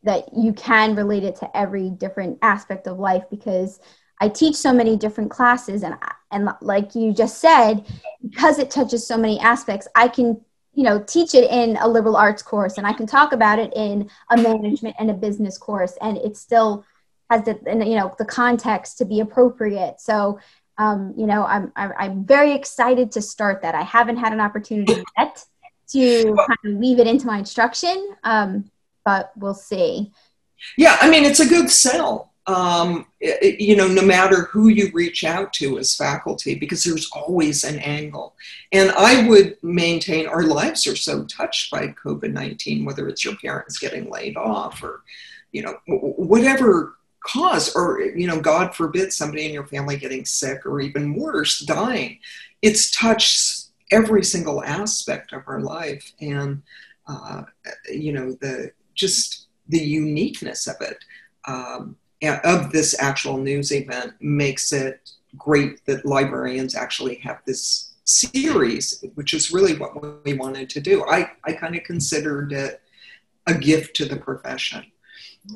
that 0.02 0.24
you 0.36 0.52
can 0.52 0.96
relate 0.96 1.24
it 1.24 1.36
to 1.36 1.56
every 1.56 1.90
different 1.90 2.38
aspect 2.42 2.86
of 2.86 2.98
life 2.98 3.24
because 3.30 3.80
I 4.20 4.28
teach 4.28 4.56
so 4.56 4.72
many 4.72 4.96
different 4.96 5.30
classes 5.30 5.82
and 5.82 5.94
and 6.30 6.48
like 6.60 6.94
you 6.94 7.12
just 7.12 7.38
said 7.38 7.86
because 8.22 8.58
it 8.58 8.70
touches 8.70 9.06
so 9.06 9.16
many 9.16 9.38
aspects 9.40 9.88
I 9.94 10.08
can 10.08 10.40
you 10.72 10.84
know 10.84 11.02
teach 11.02 11.34
it 11.34 11.50
in 11.50 11.76
a 11.78 11.88
liberal 11.88 12.16
arts 12.16 12.42
course 12.42 12.78
and 12.78 12.86
i 12.86 12.92
can 12.92 13.06
talk 13.06 13.32
about 13.32 13.58
it 13.58 13.72
in 13.74 14.08
a 14.30 14.36
management 14.36 14.94
and 14.98 15.10
a 15.10 15.14
business 15.14 15.58
course 15.58 15.96
and 16.00 16.16
it 16.18 16.36
still 16.36 16.84
has 17.30 17.44
the 17.44 17.58
you 17.66 17.96
know 17.96 18.14
the 18.18 18.24
context 18.24 18.98
to 18.98 19.04
be 19.04 19.20
appropriate. 19.20 20.00
So 20.00 20.38
um, 20.76 21.14
you 21.16 21.26
know 21.26 21.44
I'm, 21.44 21.72
I'm 21.76 22.24
very 22.24 22.52
excited 22.52 23.12
to 23.12 23.22
start 23.22 23.62
that. 23.62 23.74
I 23.74 23.82
haven't 23.82 24.16
had 24.16 24.32
an 24.32 24.40
opportunity 24.40 25.02
yet 25.16 25.44
to 25.92 26.36
kind 26.36 26.74
of 26.74 26.78
weave 26.78 26.98
it 26.98 27.06
into 27.06 27.26
my 27.26 27.38
instruction 27.38 28.16
um, 28.24 28.70
but 29.04 29.32
we'll 29.36 29.54
see. 29.54 30.12
Yeah 30.76 30.98
i 31.00 31.08
mean 31.08 31.24
it's 31.24 31.40
a 31.40 31.48
good 31.48 31.70
sell 31.70 32.29
um, 32.50 33.06
you 33.20 33.76
know, 33.76 33.86
no 33.86 34.02
matter 34.02 34.42
who 34.44 34.68
you 34.68 34.90
reach 34.92 35.22
out 35.22 35.52
to 35.54 35.78
as 35.78 35.94
faculty, 35.94 36.56
because 36.56 36.82
there's 36.82 37.08
always 37.12 37.62
an 37.62 37.78
angle. 37.78 38.34
And 38.72 38.90
I 38.90 39.26
would 39.28 39.56
maintain 39.62 40.26
our 40.26 40.42
lives 40.42 40.86
are 40.86 40.96
so 40.96 41.24
touched 41.24 41.70
by 41.70 41.88
COVID 41.88 42.32
19, 42.32 42.84
whether 42.84 43.08
it's 43.08 43.24
your 43.24 43.36
parents 43.36 43.78
getting 43.78 44.10
laid 44.10 44.36
off 44.36 44.82
or, 44.82 45.02
you 45.52 45.62
know, 45.62 45.78
whatever 45.86 46.96
cause, 47.24 47.74
or, 47.76 48.00
you 48.00 48.26
know, 48.26 48.40
God 48.40 48.74
forbid 48.74 49.12
somebody 49.12 49.46
in 49.46 49.52
your 49.52 49.66
family 49.66 49.96
getting 49.96 50.24
sick 50.24 50.66
or 50.66 50.80
even 50.80 51.14
worse, 51.14 51.60
dying. 51.60 52.18
It's 52.62 52.90
touched 52.90 53.66
every 53.92 54.24
single 54.24 54.64
aspect 54.64 55.32
of 55.32 55.44
our 55.46 55.60
life. 55.60 56.12
And, 56.20 56.62
uh, 57.06 57.42
you 57.92 58.12
know, 58.12 58.32
the 58.40 58.72
just 58.94 59.46
the 59.68 59.78
uniqueness 59.78 60.66
of 60.66 60.76
it. 60.80 61.04
Um, 61.46 61.96
of 62.22 62.70
this 62.72 62.96
actual 62.98 63.38
news 63.38 63.72
event 63.72 64.14
makes 64.20 64.72
it 64.72 65.12
great 65.36 65.84
that 65.86 66.04
librarians 66.04 66.74
actually 66.74 67.16
have 67.16 67.40
this 67.46 67.92
series, 68.04 69.04
which 69.14 69.34
is 69.34 69.52
really 69.52 69.76
what 69.76 70.24
we 70.24 70.34
wanted 70.34 70.68
to 70.70 70.80
do. 70.80 71.04
I, 71.04 71.30
I 71.44 71.52
kind 71.52 71.76
of 71.76 71.84
considered 71.84 72.52
it 72.52 72.82
a 73.46 73.54
gift 73.54 73.96
to 73.96 74.04
the 74.04 74.16
profession. 74.16 74.84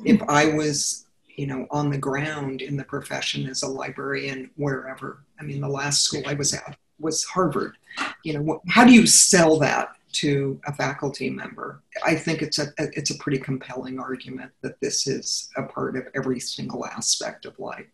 If 0.03 0.21
I 0.23 0.47
was, 0.47 1.05
you 1.35 1.47
know, 1.47 1.67
on 1.69 1.89
the 1.89 1.97
ground 1.97 2.61
in 2.61 2.77
the 2.77 2.83
profession 2.83 3.47
as 3.47 3.63
a 3.63 3.67
librarian, 3.67 4.49
wherever, 4.55 5.23
I 5.39 5.43
mean, 5.43 5.61
the 5.61 5.69
last 5.69 6.03
school 6.03 6.23
I 6.25 6.33
was 6.33 6.53
at 6.53 6.77
was 6.99 7.23
Harvard. 7.25 7.75
You 8.23 8.33
know, 8.33 8.61
how 8.69 8.85
do 8.85 8.93
you 8.93 9.05
sell 9.05 9.59
that 9.59 9.95
to 10.15 10.59
a 10.65 10.73
faculty 10.73 11.29
member. 11.29 11.81
I 12.05 12.15
think 12.15 12.41
it's 12.41 12.59
a 12.59 12.67
it's 12.77 13.11
a 13.11 13.17
pretty 13.17 13.39
compelling 13.39 13.99
argument 13.99 14.51
that 14.61 14.79
this 14.79 15.07
is 15.07 15.49
a 15.55 15.63
part 15.63 15.95
of 15.95 16.07
every 16.15 16.39
single 16.39 16.85
aspect 16.85 17.45
of 17.45 17.57
life. 17.59 17.87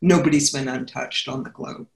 Nobody's 0.00 0.52
been 0.52 0.68
untouched 0.68 1.28
on 1.28 1.42
the 1.42 1.50
globe. 1.50 1.86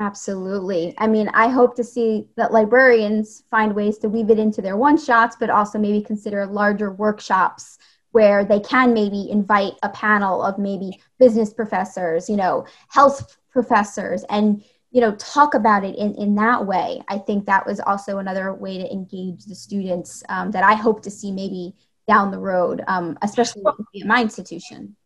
Absolutely. 0.00 0.94
I 0.98 1.08
mean, 1.08 1.28
I 1.30 1.48
hope 1.48 1.74
to 1.76 1.84
see 1.84 2.28
that 2.36 2.52
librarians 2.52 3.42
find 3.50 3.74
ways 3.74 3.98
to 3.98 4.08
weave 4.08 4.30
it 4.30 4.38
into 4.38 4.62
their 4.62 4.76
one 4.76 4.96
shots, 4.96 5.36
but 5.38 5.50
also 5.50 5.78
maybe 5.78 6.00
consider 6.02 6.46
larger 6.46 6.92
workshops 6.92 7.78
where 8.12 8.44
they 8.44 8.60
can 8.60 8.94
maybe 8.94 9.28
invite 9.30 9.74
a 9.82 9.88
panel 9.88 10.42
of 10.42 10.58
maybe 10.58 11.00
business 11.18 11.52
professors, 11.52 12.28
you 12.28 12.36
know, 12.36 12.64
health 12.88 13.38
professors, 13.50 14.24
and 14.30 14.62
you 14.90 15.00
know 15.00 15.14
talk 15.16 15.54
about 15.54 15.84
it 15.84 15.96
in, 15.96 16.14
in 16.14 16.34
that 16.34 16.66
way 16.66 17.00
i 17.08 17.18
think 17.18 17.46
that 17.46 17.66
was 17.66 17.80
also 17.80 18.18
another 18.18 18.52
way 18.54 18.78
to 18.78 18.90
engage 18.90 19.44
the 19.44 19.54
students 19.54 20.22
um, 20.28 20.50
that 20.50 20.64
i 20.64 20.74
hope 20.74 21.02
to 21.02 21.10
see 21.10 21.30
maybe 21.30 21.74
down 22.06 22.30
the 22.30 22.38
road 22.38 22.82
um, 22.88 23.18
especially 23.20 23.62
at 23.66 24.06
my 24.06 24.22
institution. 24.22 24.96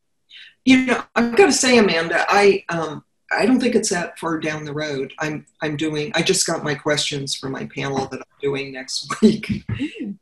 You 0.65 0.87
know 0.87 1.03
i've 1.17 1.37
got 1.37 1.47
to 1.47 1.53
say 1.53 1.79
amanda 1.79 2.25
i 2.29 2.65
um, 2.69 3.05
i 3.33 3.45
don't 3.45 3.61
think 3.61 3.75
it's 3.75 3.91
that 3.91 4.19
far 4.19 4.39
down 4.39 4.65
the 4.65 4.73
road. 4.73 5.13
I'm 5.19 5.45
i'm 5.61 5.77
doing 5.77 6.13
i 6.15 6.23
just 6.23 6.47
got 6.47 6.63
my 6.63 6.75
questions 6.75 7.35
for 7.35 7.49
my 7.49 7.67
panel 7.75 8.07
that 8.07 8.21
i'm 8.21 8.39
doing 8.41 8.73
next 8.73 9.13
week 9.23 9.65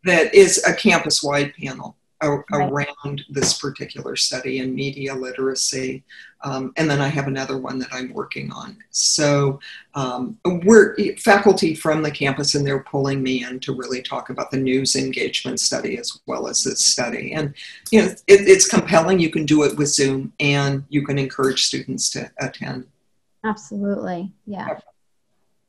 that 0.04 0.34
is 0.34 0.64
a 0.64 0.74
campus 0.74 1.22
wide 1.22 1.52
panel 1.54 1.96
around 2.22 3.22
this 3.30 3.58
particular 3.58 4.16
study 4.16 4.58
in 4.58 4.74
media 4.74 5.14
literacy. 5.14 6.02
Um, 6.42 6.72
and 6.76 6.88
then 6.88 7.00
I 7.00 7.08
have 7.08 7.26
another 7.26 7.58
one 7.58 7.78
that 7.80 7.88
I'm 7.92 8.12
working 8.12 8.50
on. 8.50 8.78
So 8.90 9.60
um, 9.94 10.38
we're 10.64 10.96
faculty 11.16 11.74
from 11.74 12.02
the 12.02 12.10
campus, 12.10 12.54
and 12.54 12.66
they're 12.66 12.84
pulling 12.84 13.22
me 13.22 13.44
in 13.44 13.60
to 13.60 13.74
really 13.74 14.00
talk 14.02 14.30
about 14.30 14.50
the 14.50 14.56
news 14.56 14.96
engagement 14.96 15.60
study 15.60 15.98
as 15.98 16.18
well 16.26 16.48
as 16.48 16.64
this 16.64 16.80
study. 16.80 17.32
And 17.32 17.54
you 17.90 18.00
know, 18.00 18.06
it, 18.06 18.48
it's 18.48 18.68
compelling. 18.68 19.18
You 19.18 19.30
can 19.30 19.44
do 19.44 19.64
it 19.64 19.76
with 19.76 19.88
Zoom, 19.88 20.32
and 20.40 20.84
you 20.88 21.04
can 21.04 21.18
encourage 21.18 21.66
students 21.66 22.08
to 22.10 22.30
attend. 22.38 22.86
Absolutely, 23.44 24.32
yeah. 24.46 24.78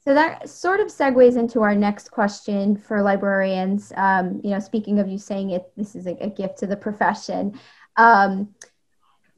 So 0.04 0.16
that 0.16 0.50
sort 0.50 0.80
of 0.80 0.88
segues 0.88 1.38
into 1.38 1.62
our 1.62 1.76
next 1.76 2.10
question 2.10 2.76
for 2.76 3.04
librarians. 3.04 3.94
Um, 3.96 4.42
you 4.44 4.50
know, 4.50 4.60
speaking 4.60 4.98
of 4.98 5.08
you 5.08 5.20
saying 5.20 5.52
it, 5.52 5.72
this 5.78 5.96
is 5.96 6.08
a, 6.08 6.18
a 6.22 6.30
gift 6.30 6.58
to 6.60 6.68
the 6.68 6.76
profession. 6.76 7.60
Um, 7.98 8.56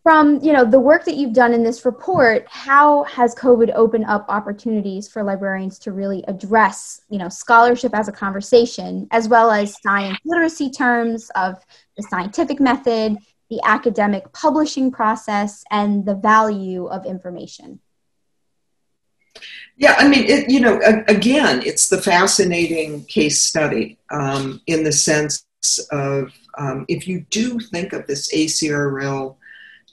from 0.03 0.41
you 0.41 0.51
know 0.51 0.65
the 0.65 0.79
work 0.79 1.05
that 1.05 1.15
you've 1.15 1.33
done 1.33 1.53
in 1.53 1.63
this 1.63 1.85
report, 1.85 2.45
how 2.49 3.03
has 3.05 3.33
COVID 3.35 3.71
opened 3.73 4.05
up 4.05 4.25
opportunities 4.27 5.07
for 5.07 5.23
librarians 5.23 5.79
to 5.79 5.93
really 5.93 6.23
address 6.27 7.01
you 7.09 7.17
know 7.17 7.29
scholarship 7.29 7.95
as 7.95 8.07
a 8.09 8.11
conversation, 8.11 9.07
as 9.11 9.27
well 9.29 9.49
as 9.49 9.81
science 9.81 10.17
literacy 10.25 10.69
terms 10.69 11.29
of 11.35 11.55
the 11.95 12.03
scientific 12.03 12.59
method, 12.59 13.17
the 13.49 13.61
academic 13.63 14.31
publishing 14.33 14.91
process, 14.91 15.63
and 15.71 16.05
the 16.05 16.15
value 16.15 16.85
of 16.85 17.05
information? 17.05 17.79
Yeah, 19.75 19.95
I 19.97 20.07
mean, 20.07 20.25
it, 20.25 20.49
you 20.49 20.59
know, 20.59 20.79
again, 21.07 21.63
it's 21.65 21.89
the 21.89 22.01
fascinating 22.01 23.05
case 23.05 23.41
study 23.41 23.97
um, 24.11 24.61
in 24.67 24.83
the 24.83 24.91
sense 24.91 25.45
of 25.91 26.31
um, 26.57 26.85
if 26.87 27.07
you 27.07 27.25
do 27.31 27.59
think 27.59 27.93
of 27.93 28.05
this 28.05 28.31
ACRL 28.33 29.35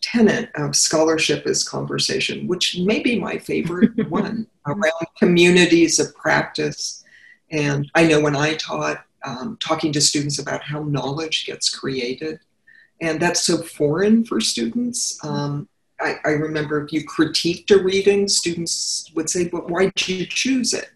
tenet 0.02 0.50
of 0.54 0.76
scholarship 0.76 1.46
as 1.46 1.66
conversation, 1.66 2.46
which 2.46 2.78
may 2.78 3.00
be 3.00 3.18
my 3.18 3.38
favorite 3.38 4.08
one 4.10 4.46
around 4.66 5.06
communities 5.18 5.98
of 5.98 6.14
practice. 6.14 7.04
And 7.50 7.90
I 7.94 8.06
know 8.06 8.20
when 8.20 8.36
I 8.36 8.54
taught, 8.54 9.04
um, 9.24 9.58
talking 9.60 9.92
to 9.92 10.00
students 10.00 10.38
about 10.38 10.62
how 10.62 10.82
knowledge 10.82 11.46
gets 11.46 11.68
created, 11.68 12.40
and 13.00 13.20
that's 13.20 13.42
so 13.42 13.58
foreign 13.58 14.24
for 14.24 14.40
students. 14.40 15.22
Um, 15.24 15.68
I, 16.00 16.16
I, 16.24 16.30
remember 16.30 16.84
if 16.84 16.92
you 16.92 17.04
critiqued 17.04 17.70
a 17.70 17.82
reading, 17.82 18.28
students 18.28 19.10
would 19.14 19.28
say, 19.28 19.48
"But 19.48 19.70
why 19.70 19.86
did 19.86 20.08
you 20.08 20.26
choose 20.26 20.72
it?" 20.72 20.90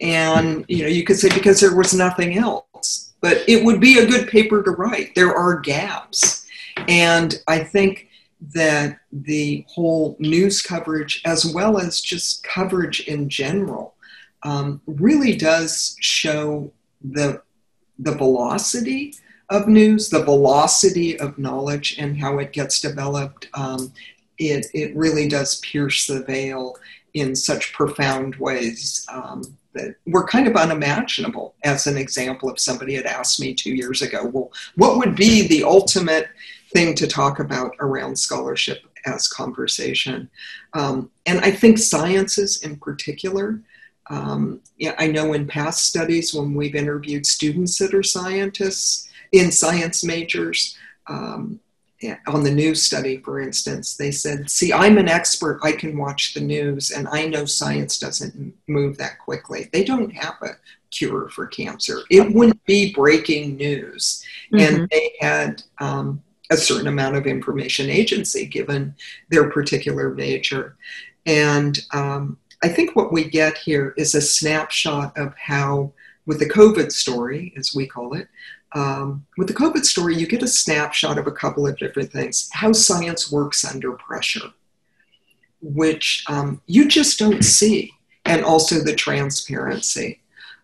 And 0.00 0.64
you 0.68 0.82
know, 0.82 0.88
you 0.88 1.04
could 1.04 1.18
say 1.18 1.28
because 1.28 1.60
there 1.60 1.74
was 1.74 1.94
nothing 1.94 2.38
else. 2.38 3.12
But 3.20 3.48
it 3.48 3.64
would 3.64 3.80
be 3.80 3.98
a 3.98 4.06
good 4.06 4.28
paper 4.28 4.62
to 4.62 4.70
write. 4.70 5.14
There 5.14 5.34
are 5.34 5.58
gaps, 5.60 6.46
and 6.88 7.40
I 7.48 7.60
think 7.60 8.08
that 8.52 8.98
the 9.12 9.64
whole 9.68 10.16
news 10.18 10.60
coverage, 10.60 11.22
as 11.24 11.46
well 11.46 11.78
as 11.78 12.00
just 12.00 12.44
coverage 12.44 13.00
in 13.00 13.28
general, 13.28 13.94
um, 14.42 14.80
really 14.86 15.36
does 15.36 15.96
show 16.00 16.72
the 17.02 17.42
the 17.98 18.14
velocity 18.14 19.14
of 19.50 19.68
news, 19.68 20.08
the 20.08 20.22
velocity 20.22 21.18
of 21.18 21.38
knowledge, 21.38 21.96
and 21.98 22.18
how 22.18 22.38
it 22.38 22.52
gets 22.52 22.80
developed. 22.80 23.48
Um, 23.54 23.92
it, 24.38 24.66
it 24.74 24.96
really 24.96 25.28
does 25.28 25.60
pierce 25.60 26.06
the 26.06 26.22
veil 26.22 26.76
in 27.14 27.34
such 27.36 27.72
profound 27.72 28.34
ways 28.36 29.06
um, 29.12 29.42
that 29.72 29.96
were 30.06 30.26
kind 30.26 30.46
of 30.46 30.56
unimaginable. 30.56 31.54
As 31.62 31.86
an 31.86 31.96
example, 31.96 32.50
if 32.50 32.58
somebody 32.58 32.94
had 32.94 33.06
asked 33.06 33.40
me 33.40 33.54
two 33.54 33.74
years 33.74 34.02
ago, 34.02 34.26
well, 34.26 34.52
what 34.76 34.98
would 34.98 35.14
be 35.14 35.46
the 35.46 35.64
ultimate 35.64 36.28
thing 36.72 36.94
to 36.96 37.06
talk 37.06 37.38
about 37.38 37.74
around 37.78 38.18
scholarship 38.18 38.82
as 39.06 39.28
conversation? 39.28 40.28
Um, 40.72 41.10
and 41.26 41.40
I 41.40 41.50
think 41.50 41.78
sciences 41.78 42.62
in 42.62 42.76
particular. 42.76 43.60
Um, 44.10 44.60
yeah, 44.76 44.94
I 44.98 45.06
know 45.06 45.32
in 45.32 45.46
past 45.46 45.86
studies 45.86 46.34
when 46.34 46.54
we've 46.54 46.74
interviewed 46.74 47.26
students 47.26 47.78
that 47.78 47.94
are 47.94 48.02
scientists 48.02 49.08
in 49.32 49.50
science 49.50 50.04
majors, 50.04 50.76
um, 51.06 51.60
on 52.26 52.42
the 52.42 52.50
news 52.50 52.82
study, 52.82 53.18
for 53.18 53.40
instance, 53.40 53.96
they 53.96 54.10
said, 54.10 54.50
See, 54.50 54.72
I'm 54.72 54.98
an 54.98 55.08
expert. 55.08 55.60
I 55.62 55.72
can 55.72 55.96
watch 55.96 56.34
the 56.34 56.40
news, 56.40 56.90
and 56.90 57.08
I 57.08 57.26
know 57.26 57.44
science 57.44 57.98
doesn't 57.98 58.54
move 58.68 58.96
that 58.98 59.18
quickly. 59.18 59.68
They 59.72 59.84
don't 59.84 60.10
have 60.10 60.34
a 60.42 60.56
cure 60.90 61.28
for 61.28 61.46
cancer. 61.46 62.00
It 62.10 62.34
wouldn't 62.34 62.64
be 62.64 62.92
breaking 62.94 63.56
news. 63.56 64.24
Mm-hmm. 64.52 64.74
And 64.76 64.88
they 64.90 65.12
had 65.20 65.62
um, 65.78 66.22
a 66.50 66.56
certain 66.56 66.86
amount 66.86 67.16
of 67.16 67.26
information 67.26 67.90
agency 67.90 68.46
given 68.46 68.94
their 69.30 69.50
particular 69.50 70.14
nature. 70.14 70.76
And 71.26 71.78
um, 71.92 72.38
I 72.62 72.68
think 72.68 72.94
what 72.94 73.12
we 73.12 73.24
get 73.24 73.58
here 73.58 73.94
is 73.96 74.14
a 74.14 74.20
snapshot 74.20 75.16
of 75.18 75.34
how, 75.36 75.92
with 76.26 76.38
the 76.38 76.48
COVID 76.48 76.92
story, 76.92 77.52
as 77.56 77.74
we 77.74 77.86
call 77.86 78.14
it, 78.14 78.28
um, 78.74 79.24
with 79.38 79.46
the 79.46 79.54
COVID 79.54 79.84
story, 79.84 80.16
you 80.16 80.26
get 80.26 80.42
a 80.42 80.48
snapshot 80.48 81.16
of 81.16 81.26
a 81.26 81.32
couple 81.32 81.66
of 81.66 81.78
different 81.78 82.12
things. 82.12 82.48
How 82.52 82.72
science 82.72 83.30
works 83.30 83.64
under 83.64 83.92
pressure, 83.92 84.50
which 85.62 86.24
um, 86.28 86.60
you 86.66 86.88
just 86.88 87.18
don't 87.18 87.42
see, 87.42 87.92
and 88.24 88.44
also 88.44 88.80
the 88.80 88.94
transparency. 88.94 90.20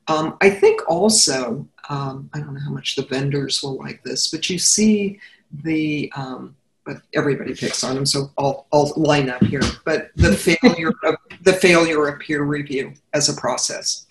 Um, 0.08 0.36
I 0.40 0.50
think 0.50 0.80
also, 0.88 1.68
um, 1.88 2.28
I 2.34 2.40
don't 2.40 2.54
know 2.54 2.60
how 2.60 2.72
much 2.72 2.96
the 2.96 3.04
vendors 3.04 3.62
will 3.62 3.76
like 3.76 4.02
this, 4.02 4.28
but 4.28 4.50
you 4.50 4.58
see 4.58 5.20
the, 5.62 6.12
um, 6.16 6.56
but 6.84 7.02
everybody 7.14 7.54
picks 7.54 7.84
on 7.84 7.94
them, 7.94 8.06
so 8.06 8.32
I'll, 8.36 8.66
I'll 8.72 8.92
line 8.96 9.30
up 9.30 9.44
here. 9.44 9.62
But 9.84 10.10
the 10.16 10.36
failure 10.60 10.92
of 11.04 11.14
the 11.42 11.52
failure 11.52 12.08
of 12.08 12.18
peer 12.18 12.42
review 12.42 12.94
as 13.14 13.28
a 13.28 13.40
process 13.40 14.06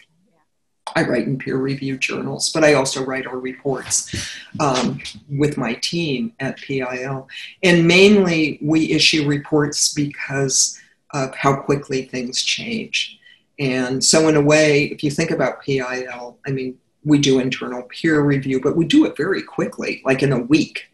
I 0.96 1.04
write 1.04 1.28
in 1.28 1.38
peer 1.38 1.58
reviewed 1.58 2.02
journals, 2.02 2.52
but 2.52 2.64
I 2.64 2.74
also 2.74 3.04
write 3.04 3.28
our 3.28 3.40
reports 3.40 4.34
um, 4.60 5.00
with 5.30 5.58
my 5.58 5.76
team 5.76 6.34
at 6.40 6.58
PIL. 6.58 7.28
And 7.64 7.88
mainly, 7.88 8.60
we 8.62 8.92
issue 8.92 9.28
reports 9.28 9.94
because 9.94 10.80
of 11.14 11.34
how 11.36 11.56
quickly 11.56 12.04
things 12.04 12.42
change. 12.42 13.20
And 13.58 14.04
so, 14.04 14.28
in 14.28 14.36
a 14.36 14.42
way, 14.42 14.86
if 14.86 15.04
you 15.04 15.12
think 15.12 15.32
about 15.32 15.62
PIL, 15.62 16.38
I 16.46 16.52
mean, 16.52 16.78
we 17.04 17.20
do 17.20 17.40
internal 17.40 17.84
peer 17.84 18.22
review, 18.22 18.62
but 18.62 18.76
we 18.76 18.86
do 18.86 19.06
it 19.06 19.18
very 19.18 19.42
quickly, 19.42 20.02
like 20.06 20.24
in 20.24 20.32
a 20.32 20.40
week. 20.40 20.86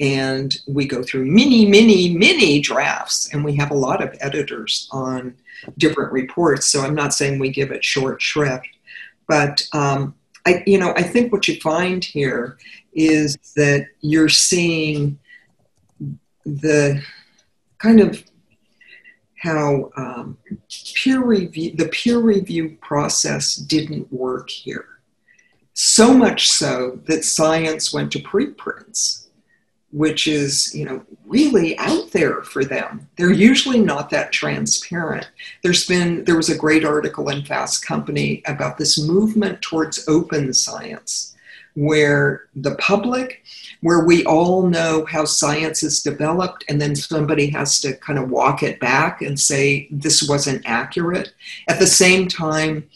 And 0.00 0.54
we 0.66 0.86
go 0.86 1.02
through 1.02 1.26
many, 1.26 1.64
many, 1.64 2.14
many 2.14 2.60
drafts, 2.60 3.32
and 3.32 3.44
we 3.44 3.54
have 3.56 3.70
a 3.70 3.76
lot 3.76 4.02
of 4.02 4.16
editors 4.20 4.88
on 4.90 5.36
different 5.78 6.12
reports. 6.12 6.66
So, 6.66 6.82
I'm 6.82 6.94
not 6.94 7.14
saying 7.14 7.38
we 7.38 7.50
give 7.50 7.70
it 7.70 7.84
short 7.84 8.20
shrift 8.20 8.66
but 9.28 9.66
um, 9.72 10.14
I, 10.46 10.62
you 10.66 10.78
know, 10.78 10.92
I 10.96 11.02
think 11.02 11.32
what 11.32 11.46
you 11.48 11.60
find 11.60 12.04
here 12.04 12.58
is 12.92 13.36
that 13.56 13.86
you're 14.00 14.28
seeing 14.28 15.18
the 16.44 17.02
kind 17.78 18.00
of 18.00 18.22
how 19.38 19.90
um, 19.96 20.38
peer 20.94 21.22
review, 21.22 21.74
the 21.74 21.88
peer 21.88 22.18
review 22.18 22.76
process 22.80 23.56
didn't 23.56 24.12
work 24.12 24.50
here. 24.50 24.86
So 25.74 26.12
much 26.14 26.48
so 26.48 27.00
that 27.06 27.24
science 27.24 27.92
went 27.92 28.12
to 28.12 28.20
preprints 28.20 29.21
which 29.92 30.26
is 30.26 30.74
you 30.74 30.84
know 30.84 31.04
really 31.26 31.78
out 31.78 32.10
there 32.10 32.42
for 32.42 32.64
them. 32.64 33.08
They're 33.16 33.32
usually 33.32 33.80
not 33.80 34.10
that 34.10 34.32
transparent. 34.32 35.30
There's 35.62 35.86
been 35.86 36.24
there 36.24 36.36
was 36.36 36.50
a 36.50 36.58
great 36.58 36.84
article 36.84 37.28
in 37.28 37.44
fast 37.44 37.86
company 37.86 38.42
about 38.46 38.78
this 38.78 38.98
movement 38.98 39.62
towards 39.62 40.08
open 40.08 40.52
science 40.52 41.34
where 41.74 42.48
the 42.54 42.74
public 42.76 43.42
where 43.80 44.04
we 44.04 44.24
all 44.26 44.68
know 44.68 45.04
how 45.06 45.24
science 45.24 45.82
is 45.82 46.02
developed 46.02 46.64
and 46.68 46.80
then 46.80 46.94
somebody 46.94 47.48
has 47.48 47.80
to 47.80 47.94
kind 47.96 48.18
of 48.18 48.30
walk 48.30 48.62
it 48.62 48.78
back 48.78 49.22
and 49.22 49.40
say 49.40 49.88
this 49.90 50.28
wasn't 50.28 50.62
accurate. 50.64 51.32
At 51.68 51.78
the 51.78 51.86
same 51.86 52.28
time 52.28 52.88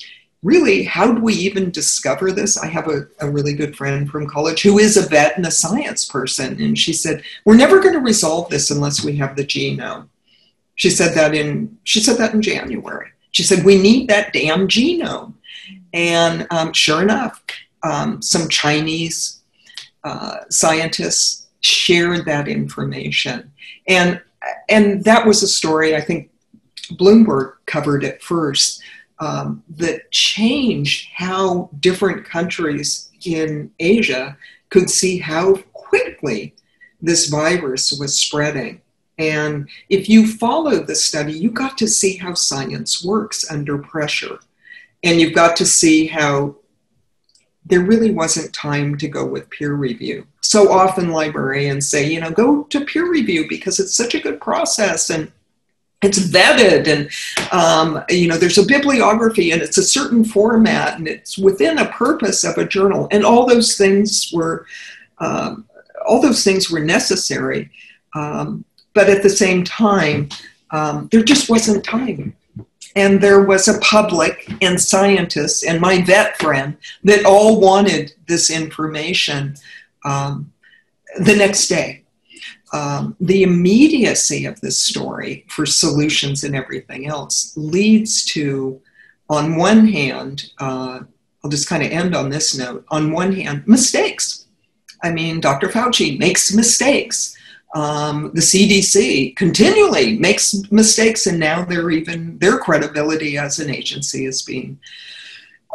really, 0.46 0.85
how 0.85 1.12
do 1.12 1.20
we 1.20 1.35
even 1.35 1.72
discover 1.72 2.30
this? 2.30 2.56
I 2.56 2.68
have 2.68 2.87
a, 2.88 3.09
a 3.18 3.28
really 3.28 3.52
good 3.52 3.76
friend 3.76 4.09
from 4.09 4.28
college 4.28 4.62
who 4.62 4.78
is 4.78 4.96
a 4.96 5.09
vet 5.09 5.37
and 5.37 5.44
a 5.44 5.50
science 5.50 6.04
person, 6.04 6.62
and 6.62 6.78
she 6.78 6.92
said, 6.92 7.24
We're 7.44 7.56
never 7.56 7.80
going 7.80 7.94
to 7.94 8.00
resolve 8.00 8.48
this 8.48 8.70
unless 8.70 9.04
we 9.04 9.16
have 9.16 9.35
the 9.35 9.44
genome. 9.44 10.09
She 10.76 10.88
said 10.88 11.14
that 11.16 11.35
in 11.35 11.76
she 11.82 12.00
said 12.00 12.16
that 12.18 12.32
in 12.32 12.42
January. 12.42 13.11
She 13.32 13.42
said, 13.42 13.64
We 13.64 13.76
need 13.76 14.09
that 14.09 14.32
damn 14.32 14.68
genome. 14.68 15.35
And 15.92 16.46
um, 16.50 16.72
sure 16.72 17.02
enough, 17.02 17.42
um, 17.82 18.22
some 18.22 18.48
Chinese 18.48 19.40
uh, 20.04 20.38
scientists 20.48 21.48
shared 21.61 22.24
that 22.26 22.46
information. 22.46 23.50
And 23.88 24.22
and 24.68 25.02
that 25.04 25.26
was 25.26 25.42
a 25.42 25.48
story 25.48 25.96
I 25.96 26.00
think 26.00 26.30
Bloomberg 26.92 27.54
covered 27.66 28.04
it 28.04 28.22
first 28.22 28.80
um, 29.18 29.62
that 29.70 30.11
changed 30.11 31.09
how 31.14 31.70
different 31.81 32.24
countries 32.24 33.11
in 33.24 33.70
Asia 33.79 34.37
could 34.70 34.90
see 34.90 35.18
how 35.18 35.57
quickly 35.72 36.55
this 37.00 37.29
virus 37.29 37.92
was 37.92 38.18
spreading. 38.18 38.81
And 39.18 39.68
if 39.88 40.09
you 40.09 40.26
follow 40.26 40.83
the 40.83 40.94
study, 40.94 41.33
you 41.33 41.50
got 41.50 41.79
to 41.79 41.88
see 41.88 42.16
how 42.16 42.35
science 42.35 43.05
works 43.05 43.50
under 43.50 43.79
pressure. 43.79 44.38
And 45.02 45.20
you've 45.20 45.35
got 45.35 45.57
to 45.57 45.66
see 45.66 46.07
how 46.07 46.57
there 47.64 47.81
really 47.81 48.12
wasn't 48.12 48.52
time 48.52 48.96
to 48.98 49.09
go 49.09 49.24
with 49.24 49.50
peer 49.50 49.74
review. 49.74 50.26
So 50.40 50.70
often 50.70 51.11
librarians 51.11 51.88
say, 51.88 52.09
you 52.09 52.20
know, 52.20 52.31
go 52.31 52.64
to 52.64 52.85
peer 52.85 53.11
review 53.11 53.46
because 53.48 53.81
it's 53.81 53.96
such 53.96 54.14
a 54.14 54.20
good 54.20 54.40
process 54.40 55.11
and 55.11 55.33
it's 56.02 56.18
vetted 56.18 56.87
and 56.87 57.11
um, 57.52 58.04
you 58.09 58.28
know 58.28 58.37
there's 58.37 58.59
a 58.59 58.66
bibliography 58.66 59.50
and 59.50 59.62
it's 59.62 59.78
a 59.78 59.82
certain 59.82 60.24
format 60.24 60.98
and 60.98 61.09
it's 61.09 61.38
within 61.38 61.78
a 61.78 61.90
purpose 61.92 62.44
of 62.44 62.59
a 62.59 62.66
journal. 62.66 63.09
And 63.11 63.24
all 63.24 63.46
those 63.46 63.76
things 63.76 64.30
were 64.32 64.66
um, 65.18 65.64
all 66.06 66.20
those 66.20 66.44
things 66.44 66.70
were 66.70 66.80
necessary 66.80 67.70
um, 68.14 68.64
but 68.94 69.09
at 69.09 69.22
the 69.22 69.30
same 69.30 69.64
time 69.64 70.28
um, 70.70 71.09
there 71.12 71.22
just 71.22 71.48
wasn't 71.48 71.85
time. 71.85 72.35
And 72.94 73.20
there 73.20 73.44
was 73.44 73.68
a 73.68 73.78
public 73.80 74.50
and 74.62 74.80
scientists 74.80 75.64
and 75.64 75.80
my 75.80 76.02
vet 76.02 76.38
friend 76.38 76.76
that 77.04 77.26
all 77.26 77.61
wanted 77.61 78.14
this 78.26 78.50
information 78.50 79.54
um, 80.04 80.50
the 81.18 81.37
next 81.37 81.68
day 81.68 82.06
um, 82.72 83.16
the 83.20 83.42
immediacy 83.42 84.44
of 84.44 84.61
this 84.61 84.79
story 84.79 85.44
for 85.48 85.66
solutions 85.66 86.44
and 86.44 86.55
everything 86.55 87.07
else 87.07 87.52
leads 87.57 88.24
to, 88.26 88.81
on 89.29 89.57
one 89.57 89.87
hand, 89.87 90.50
uh, 90.59 91.00
I'll 91.44 91.50
just 91.50 91.68
kind 91.68 91.85
of 91.85 91.92
end 91.92 92.14
on 92.14 92.29
this 92.29 92.59
note. 92.59 92.85
On 92.88 93.12
one 93.12 93.33
hand, 93.33 93.66
mistakes. 93.66 94.46
I 95.02 95.12
mean, 95.12 95.40
Dr. 95.40 95.68
Fauci 95.68 96.18
makes 96.18 96.52
mistakes. 96.52 97.37
Um, 97.74 98.31
the 98.35 98.40
CDC 98.40 99.37
continually 99.37 100.18
makes 100.18 100.55
mistakes, 100.70 101.26
and 101.26 101.38
now 101.38 101.64
they're 101.64 101.90
even 101.90 102.38
their 102.38 102.59
credibility 102.59 103.38
as 103.38 103.59
an 103.59 103.70
agency 103.70 104.24
is 104.24 104.42
being 104.42 104.79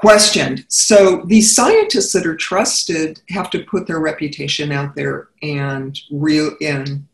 questioned. 0.01 0.65
So 0.67 1.21
these 1.27 1.55
scientists 1.55 2.11
that 2.13 2.25
are 2.25 2.35
trusted 2.35 3.21
have 3.29 3.51
to 3.51 3.63
put 3.63 3.85
their 3.85 3.99
reputation 3.99 4.71
out 4.71 4.95
there 4.95 5.29
and 5.43 5.97
real 6.09 6.55
and 6.59 7.07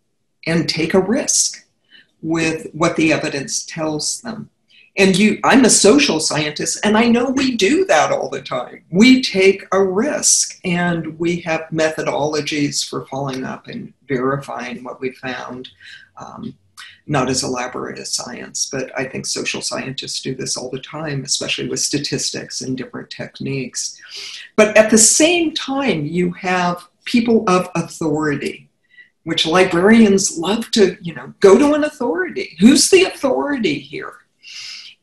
and 0.48 0.70
take 0.70 0.94
a 0.94 1.02
risk 1.02 1.68
with 2.22 2.68
what 2.72 2.96
the 2.96 3.12
evidence 3.12 3.66
tells 3.66 4.22
them. 4.22 4.50
And 4.96 5.18
you 5.18 5.38
I'm 5.44 5.66
a 5.66 5.70
social 5.70 6.22
scientist 6.22 6.80
and 6.86 6.98
I 6.98 7.10
know 7.10 7.30
we 7.30 7.58
do 7.58 7.84
that 7.86 8.14
all 8.14 8.30
the 8.30 8.42
time. 8.42 8.86
We 8.90 9.22
take 9.22 9.66
a 9.74 9.84
risk 9.84 10.58
and 10.64 11.20
we 11.20 11.42
have 11.42 11.68
methodologies 11.74 12.88
for 12.88 13.06
following 13.08 13.44
up 13.44 13.68
and 13.68 13.92
verifying 14.08 14.82
what 14.86 15.02
we 15.02 15.12
found. 15.12 15.68
Um, 16.16 16.56
not 17.08 17.30
as 17.30 17.44
elaborate 17.44 17.98
as 17.98 18.12
science, 18.12 18.70
but 18.70 18.92
I 18.98 19.06
think 19.06 19.26
social 19.26 19.62
scientists 19.62 20.22
do 20.22 20.36
this 20.36 20.58
all 20.58 20.70
the 20.70 20.80
time, 20.80 21.24
especially 21.24 21.70
with 21.70 21.80
statistics 21.80 22.62
and 22.62 22.78
different 22.78 23.10
techniques. 23.10 24.00
But 24.58 24.76
at 24.76 24.90
the 24.90 24.98
same 24.98 25.54
time, 25.54 26.06
you 26.06 26.32
have 26.34 26.88
people 27.06 27.46
of 27.48 27.70
authority, 27.76 28.70
which 29.24 29.46
librarians 29.46 30.38
love 30.38 30.70
to, 30.72 30.98
you 31.02 31.16
know, 31.16 31.34
go 31.40 31.58
to 31.58 31.74
an 31.74 31.86
authority. 31.86 32.58
Who's 32.60 32.90
the 32.90 33.04
authority 33.04 33.80
here? 33.80 34.14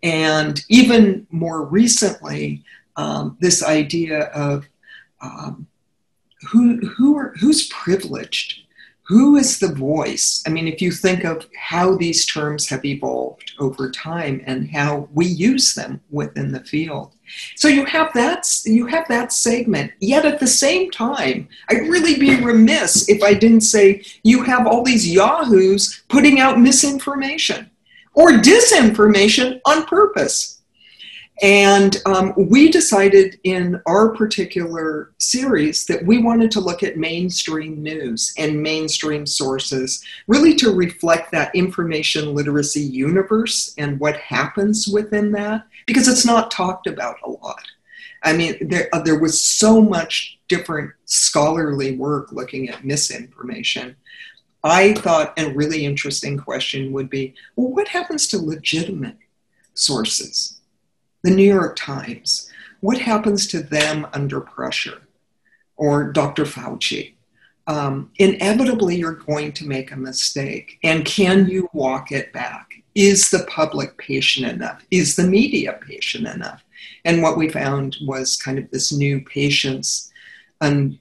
And 0.03 0.63
even 0.69 1.27
more 1.31 1.65
recently, 1.65 2.63
um, 2.97 3.39
this 3.41 3.65
idea 3.65 4.25
of 4.25 4.69
um, 5.23 5.67
who, 6.51 6.87
who 6.87 7.17
are, 7.17 7.35
who's 7.41 7.67
privileged 7.69 8.64
who 9.07 9.37
is 9.37 9.59
the 9.59 9.73
voice? 9.73 10.43
I 10.47 10.51
mean, 10.51 10.67
if 10.67 10.81
you 10.81 10.91
think 10.91 11.25
of 11.25 11.47
how 11.57 11.95
these 11.97 12.25
terms 12.25 12.69
have 12.71 12.85
evolved 12.85 13.53
over 13.59 13.91
time 13.91 14.43
and 14.47 14.71
how 14.71 15.09
we 15.13 15.27
use 15.27 15.75
them 15.75 16.01
within 16.11 16.53
the 16.53 16.65
field. 16.65 17.13
So 17.57 17.69
you 17.69 17.85
have 17.85 18.13
that 18.15 18.47
you 18.65 18.87
have 18.87 19.07
that 19.09 19.33
segment. 19.33 19.93
Yet 20.01 20.25
at 20.25 20.41
the 20.41 20.47
same 20.47 20.91
time, 20.91 21.49
I'd 21.69 21.89
really 21.89 22.19
be 22.19 22.43
remiss 22.43 23.09
if 23.09 23.23
I 23.23 23.35
didn't 23.35 23.63
say 23.63 24.03
you 24.23 24.43
have 24.43 24.67
all 24.67 24.83
these 24.83 25.11
yahoos 25.11 26.03
putting 26.09 26.41
out 26.41 26.61
misinformation 26.61 27.71
or 28.15 28.33
disinformation 28.33 29.61
on 29.67 29.85
purpose. 29.85 30.54
And 31.43 31.97
um, 32.07 32.33
we 32.37 32.71
decided 32.71 33.41
in 33.43 33.83
our 33.87 34.15
particular 34.15 35.11
series 35.19 35.85
that 35.87 36.07
we 36.07 36.19
wanted 36.19 36.53
to 36.53 36.61
look 36.61 36.85
at 36.85 36.97
mainstream 36.97 37.83
news 37.83 38.33
and 38.39 38.63
mainstream 38.63 39.27
sources, 39.27 40.05
really 40.29 40.55
to 40.57 40.71
reflect 40.71 41.33
that 41.33 41.55
information 41.55 42.35
literacy 42.35 42.81
universe 42.81 43.75
and 43.79 43.99
what 43.99 44.17
happens 44.17 44.87
within 44.87 45.33
that, 45.33 45.67
because 45.87 46.07
it's 46.07 46.25
not 46.25 46.53
talked 46.53 46.87
about 46.87 47.17
a 47.25 47.31
lot. 47.31 47.65
I 48.23 48.33
mean, 48.33 48.69
there, 48.69 48.89
uh, 48.93 49.03
there 49.03 49.19
was 49.19 49.43
so 49.43 49.83
much 49.83 50.39
different 50.49 50.93
scholarly 51.05 51.97
work 51.97 52.33
looking 52.33 52.69
at 52.69 52.85
misinformation. 52.85 53.97
I 54.63 54.95
thought 54.95 55.39
a 55.39 55.53
really 55.53 55.85
interesting 55.85 56.39
question 56.39 56.93
would 56.93 57.11
be 57.11 57.35
well, 57.57 57.69
what 57.69 57.89
happens 57.89 58.29
to 58.29 58.39
legitimate 58.39 59.19
sources? 59.75 60.61
The 61.25 61.31
New 61.31 61.43
York 61.43 61.75
Times, 61.75 62.51
what 62.81 62.99
happens 62.99 63.47
to 63.49 63.61
them 63.61 64.07
under 64.13 64.41
pressure? 64.41 65.01
Or 65.77 66.13
Dr. 66.13 66.45
Fauci? 66.45 67.15
Um, 67.67 68.11
inevitably, 68.17 68.97
you're 68.97 69.15
going 69.15 69.53
to 69.53 69.67
make 69.67 69.91
a 69.91 69.97
mistake. 69.97 70.79
And 70.85 71.05
can 71.05 71.49
you 71.49 71.69
walk 71.73 72.13
it 72.13 72.33
back? 72.35 72.75
Is 72.95 73.31
the 73.31 73.45
public 73.49 73.97
patient 73.97 74.47
enough? 74.47 74.85
Is 74.91 75.17
the 75.17 75.25
media 75.25 75.81
patient 75.89 76.29
enough? 76.29 76.63
And 77.07 77.23
what 77.23 77.39
we 77.39 77.49
found 77.49 77.97
was 78.03 78.37
kind 78.37 78.59
of 78.59 78.71
this 78.71 78.93
new 78.93 79.23
patience 79.23 80.13
and 80.61 80.99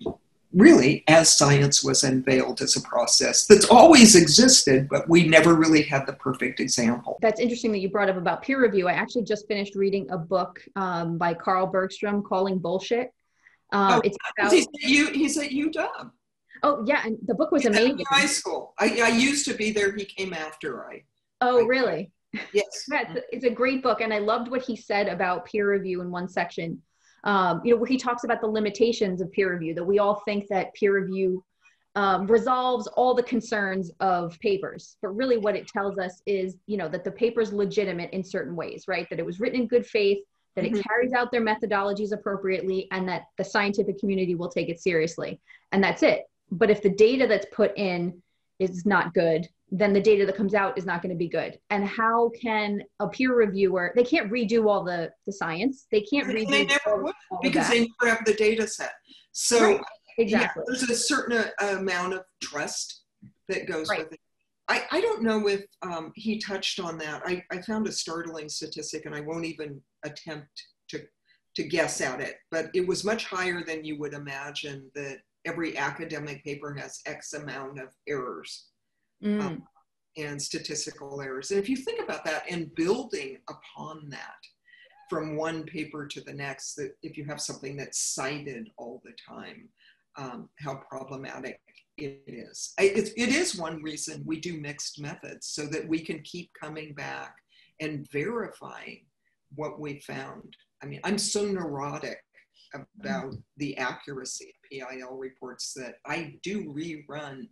really 0.53 1.03
as 1.07 1.35
science 1.35 1.83
was 1.83 2.03
unveiled 2.03 2.61
as 2.61 2.75
a 2.75 2.81
process 2.81 3.45
that's 3.45 3.65
always 3.65 4.15
existed, 4.15 4.87
but 4.89 5.09
we 5.09 5.27
never 5.27 5.55
really 5.55 5.81
had 5.81 6.05
the 6.05 6.13
perfect 6.13 6.59
example. 6.59 7.17
That's 7.21 7.39
interesting 7.39 7.71
that 7.71 7.79
you 7.79 7.89
brought 7.89 8.09
up 8.09 8.17
about 8.17 8.43
peer 8.43 8.61
review. 8.61 8.87
I 8.87 8.93
actually 8.93 9.23
just 9.23 9.47
finished 9.47 9.75
reading 9.75 10.09
a 10.11 10.17
book 10.17 10.63
um, 10.75 11.17
by 11.17 11.33
Carl 11.33 11.67
Bergstrom, 11.67 12.23
Calling 12.23 12.59
Bullshit. 12.59 13.11
Um, 13.71 13.93
oh, 13.93 14.01
it's 14.03 14.17
about, 14.37 14.51
he's, 14.51 14.67
at 14.67 14.89
U, 14.89 15.07
he's 15.11 15.37
at 15.37 15.49
UW. 15.49 16.11
Oh 16.61 16.83
yeah, 16.85 17.01
and 17.05 17.17
the 17.25 17.33
book 17.33 17.51
was 17.51 17.63
he's 17.63 17.71
amazing. 17.71 18.05
high 18.07 18.27
school. 18.27 18.73
I, 18.79 19.01
I 19.01 19.09
used 19.09 19.45
to 19.47 19.53
be 19.53 19.71
there. 19.71 19.93
He 19.93 20.05
came 20.05 20.33
after 20.33 20.85
I. 20.85 21.03
Oh 21.41 21.63
I, 21.63 21.65
really? 21.65 22.11
Yes. 22.53 22.85
yeah, 22.91 23.01
it's, 23.09 23.25
it's 23.31 23.45
a 23.45 23.49
great 23.49 23.83
book, 23.83 23.99
and 23.99 24.13
I 24.13 24.19
loved 24.19 24.49
what 24.49 24.61
he 24.61 24.75
said 24.75 25.07
about 25.07 25.45
peer 25.45 25.69
review 25.69 26.01
in 26.01 26.11
one 26.11 26.29
section 26.29 26.81
um, 27.23 27.61
you 27.63 27.73
know, 27.73 27.77
where 27.79 27.87
he 27.87 27.97
talks 27.97 28.23
about 28.23 28.41
the 28.41 28.47
limitations 28.47 29.21
of 29.21 29.31
peer 29.31 29.53
review, 29.53 29.73
that 29.75 29.83
we 29.83 29.99
all 29.99 30.21
think 30.25 30.47
that 30.49 30.73
peer 30.73 30.93
review 30.99 31.43
um, 31.95 32.27
resolves 32.27 32.87
all 32.87 33.13
the 33.13 33.23
concerns 33.23 33.91
of 33.99 34.37
papers. 34.39 34.97
But 35.01 35.09
really, 35.09 35.37
what 35.37 35.55
it 35.55 35.67
tells 35.67 35.97
us 35.97 36.21
is, 36.25 36.57
you 36.65 36.77
know, 36.77 36.89
that 36.89 37.03
the 37.03 37.11
paper 37.11 37.41
is 37.41 37.53
legitimate 37.53 38.09
in 38.11 38.23
certain 38.23 38.55
ways, 38.55 38.85
right? 38.87 39.07
That 39.09 39.19
it 39.19 39.25
was 39.25 39.39
written 39.39 39.61
in 39.61 39.67
good 39.67 39.85
faith, 39.85 40.19
that 40.55 40.65
mm-hmm. 40.65 40.75
it 40.75 40.83
carries 40.83 41.13
out 41.13 41.31
their 41.31 41.45
methodologies 41.45 42.11
appropriately, 42.11 42.87
and 42.91 43.07
that 43.07 43.25
the 43.37 43.43
scientific 43.43 43.99
community 43.99 44.35
will 44.35 44.49
take 44.49 44.69
it 44.69 44.79
seriously. 44.79 45.39
And 45.71 45.83
that's 45.83 46.03
it. 46.03 46.23
But 46.51 46.69
if 46.69 46.81
the 46.81 46.89
data 46.89 47.27
that's 47.27 47.47
put 47.53 47.77
in 47.77 48.21
is 48.59 48.85
not 48.85 49.13
good, 49.13 49.47
then 49.75 49.91
the 49.91 49.99
data 49.99 50.23
that 50.23 50.35
comes 50.35 50.53
out 50.53 50.77
is 50.77 50.85
not 50.85 51.01
going 51.01 51.09
to 51.09 51.17
be 51.17 51.27
good. 51.27 51.57
And 51.71 51.83
how 51.83 52.29
can 52.39 52.83
a 52.99 53.07
peer 53.07 53.35
reviewer, 53.35 53.91
they 53.95 54.03
can't 54.03 54.31
redo 54.31 54.69
all 54.69 54.83
the, 54.83 55.11
the 55.25 55.33
science. 55.33 55.87
They 55.91 56.01
can't 56.01 56.27
redo 56.27 56.47
They 56.47 56.65
never 56.65 57.01
would 57.01 57.15
because 57.41 57.69
they 57.69 57.79
never 57.79 58.15
have 58.15 58.23
the 58.23 58.35
data 58.35 58.67
set. 58.67 58.93
So 59.31 59.59
right. 59.59 59.81
exactly. 60.19 60.63
Yeah, 60.67 60.77
there's 60.77 60.89
a 60.91 60.95
certain 60.95 61.45
uh, 61.59 61.77
amount 61.79 62.13
of 62.13 62.21
trust 62.43 63.01
that 63.49 63.65
goes 63.67 63.89
right. 63.89 63.99
with 63.99 64.13
it. 64.13 64.19
I, 64.69 64.83
I 64.91 65.01
don't 65.01 65.23
know 65.23 65.47
if 65.47 65.65
um, 65.81 66.11
he 66.15 66.37
touched 66.37 66.79
on 66.79 66.99
that. 66.99 67.23
I, 67.25 67.43
I 67.51 67.59
found 67.63 67.87
a 67.87 67.91
startling 67.91 68.49
statistic 68.49 69.07
and 69.07 69.15
I 69.15 69.21
won't 69.21 69.45
even 69.45 69.81
attempt 70.05 70.49
to, 70.89 71.01
to 71.55 71.63
guess 71.63 71.99
at 71.99 72.21
it, 72.21 72.35
but 72.51 72.67
it 72.75 72.87
was 72.87 73.03
much 73.03 73.25
higher 73.25 73.63
than 73.65 73.83
you 73.83 73.97
would 73.97 74.13
imagine 74.13 74.91
that 74.93 75.17
every 75.45 75.75
academic 75.77 76.43
paper 76.43 76.75
has 76.75 77.01
X 77.07 77.33
amount 77.33 77.79
of 77.79 77.89
errors 78.07 78.67
mm. 79.23 79.41
um, 79.41 79.63
and 80.17 80.41
statistical 80.41 81.21
errors. 81.21 81.51
And 81.51 81.59
if 81.59 81.69
you 81.69 81.77
think 81.77 82.01
about 82.01 82.25
that 82.25 82.43
and 82.49 82.73
building 82.75 83.37
upon 83.49 84.09
that 84.09 84.37
from 85.09 85.35
one 85.35 85.63
paper 85.63 86.07
to 86.07 86.21
the 86.21 86.33
next, 86.33 86.75
that 86.75 86.91
if 87.01 87.17
you 87.17 87.25
have 87.25 87.41
something 87.41 87.75
that's 87.75 88.13
cited 88.13 88.69
all 88.77 89.01
the 89.03 89.13
time, 89.27 89.69
um, 90.15 90.49
how 90.59 90.81
problematic 90.89 91.59
it 91.97 92.23
is. 92.27 92.73
It, 92.77 93.13
it 93.17 93.29
is 93.29 93.57
one 93.57 93.81
reason 93.81 94.23
we 94.25 94.39
do 94.39 94.59
mixed 94.59 94.99
methods 95.01 95.47
so 95.47 95.65
that 95.67 95.87
we 95.87 95.99
can 95.99 96.21
keep 96.21 96.51
coming 96.59 96.93
back 96.93 97.35
and 97.79 98.07
verifying 98.11 99.05
what 99.55 99.79
we 99.79 99.99
found. 100.01 100.55
I 100.81 100.85
mean, 100.85 100.99
I'm 101.03 101.17
so 101.17 101.45
neurotic 101.45 102.19
about 102.73 103.35
the 103.57 103.77
accuracy 103.77 104.53
of 104.53 104.89
PIL 104.89 105.15
reports 105.17 105.73
that 105.75 105.95
I 106.05 106.35
do 106.43 106.73
rerun. 106.73 107.47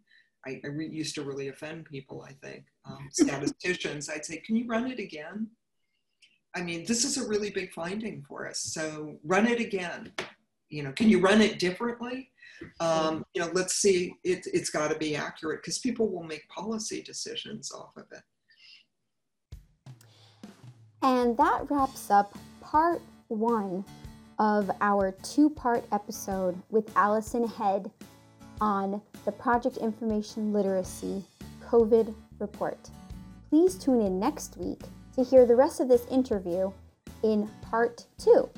I, 0.45 0.59
I 0.63 0.67
re- 0.67 0.89
used 0.89 1.15
to 1.15 1.23
really 1.23 1.49
offend 1.49 1.85
people, 1.85 2.25
I 2.27 2.33
think. 2.45 2.65
Um, 2.85 3.07
statisticians, 3.11 4.09
I'd 4.09 4.25
say, 4.25 4.37
can 4.37 4.55
you 4.55 4.65
run 4.67 4.89
it 4.89 4.99
again? 4.99 5.47
I 6.55 6.61
mean, 6.61 6.85
this 6.85 7.05
is 7.05 7.17
a 7.17 7.27
really 7.27 7.49
big 7.49 7.71
finding 7.73 8.23
for 8.27 8.47
us. 8.47 8.59
So 8.59 9.17
run 9.23 9.47
it 9.47 9.59
again. 9.59 10.11
You 10.69 10.83
know, 10.83 10.91
can 10.91 11.09
you 11.09 11.19
run 11.19 11.41
it 11.41 11.59
differently? 11.59 12.29
Um, 12.79 13.25
you 13.33 13.41
know, 13.41 13.49
let's 13.53 13.75
see. 13.75 14.13
It, 14.23 14.45
it's 14.53 14.69
got 14.69 14.91
to 14.91 14.97
be 14.97 15.15
accurate 15.15 15.61
because 15.61 15.79
people 15.79 16.09
will 16.09 16.23
make 16.23 16.47
policy 16.49 17.01
decisions 17.01 17.71
off 17.71 17.95
of 17.97 18.05
it. 18.11 18.23
And 21.01 21.35
that 21.37 21.65
wraps 21.69 22.11
up 22.11 22.37
part 22.59 23.01
one 23.29 23.83
of 24.39 24.69
our 24.81 25.11
two 25.23 25.49
part 25.49 25.83
episode 25.91 26.61
with 26.69 26.91
Alison 26.95 27.47
Head 27.47 27.89
on 28.62 29.01
the 29.26 29.32
Project 29.32 29.78
Information 29.78 30.53
Literacy 30.53 31.26
COVID 31.68 32.16
report. 32.39 32.89
Please 33.49 33.76
tune 33.76 33.99
in 34.01 34.20
next 34.20 34.55
week 34.57 34.80
to 35.16 35.24
hear 35.24 35.45
the 35.45 35.55
rest 35.55 35.82
of 35.82 35.89
this 35.89 36.05
interview 36.05 36.72
in 37.24 37.49
part 37.62 38.05
two. 38.18 38.49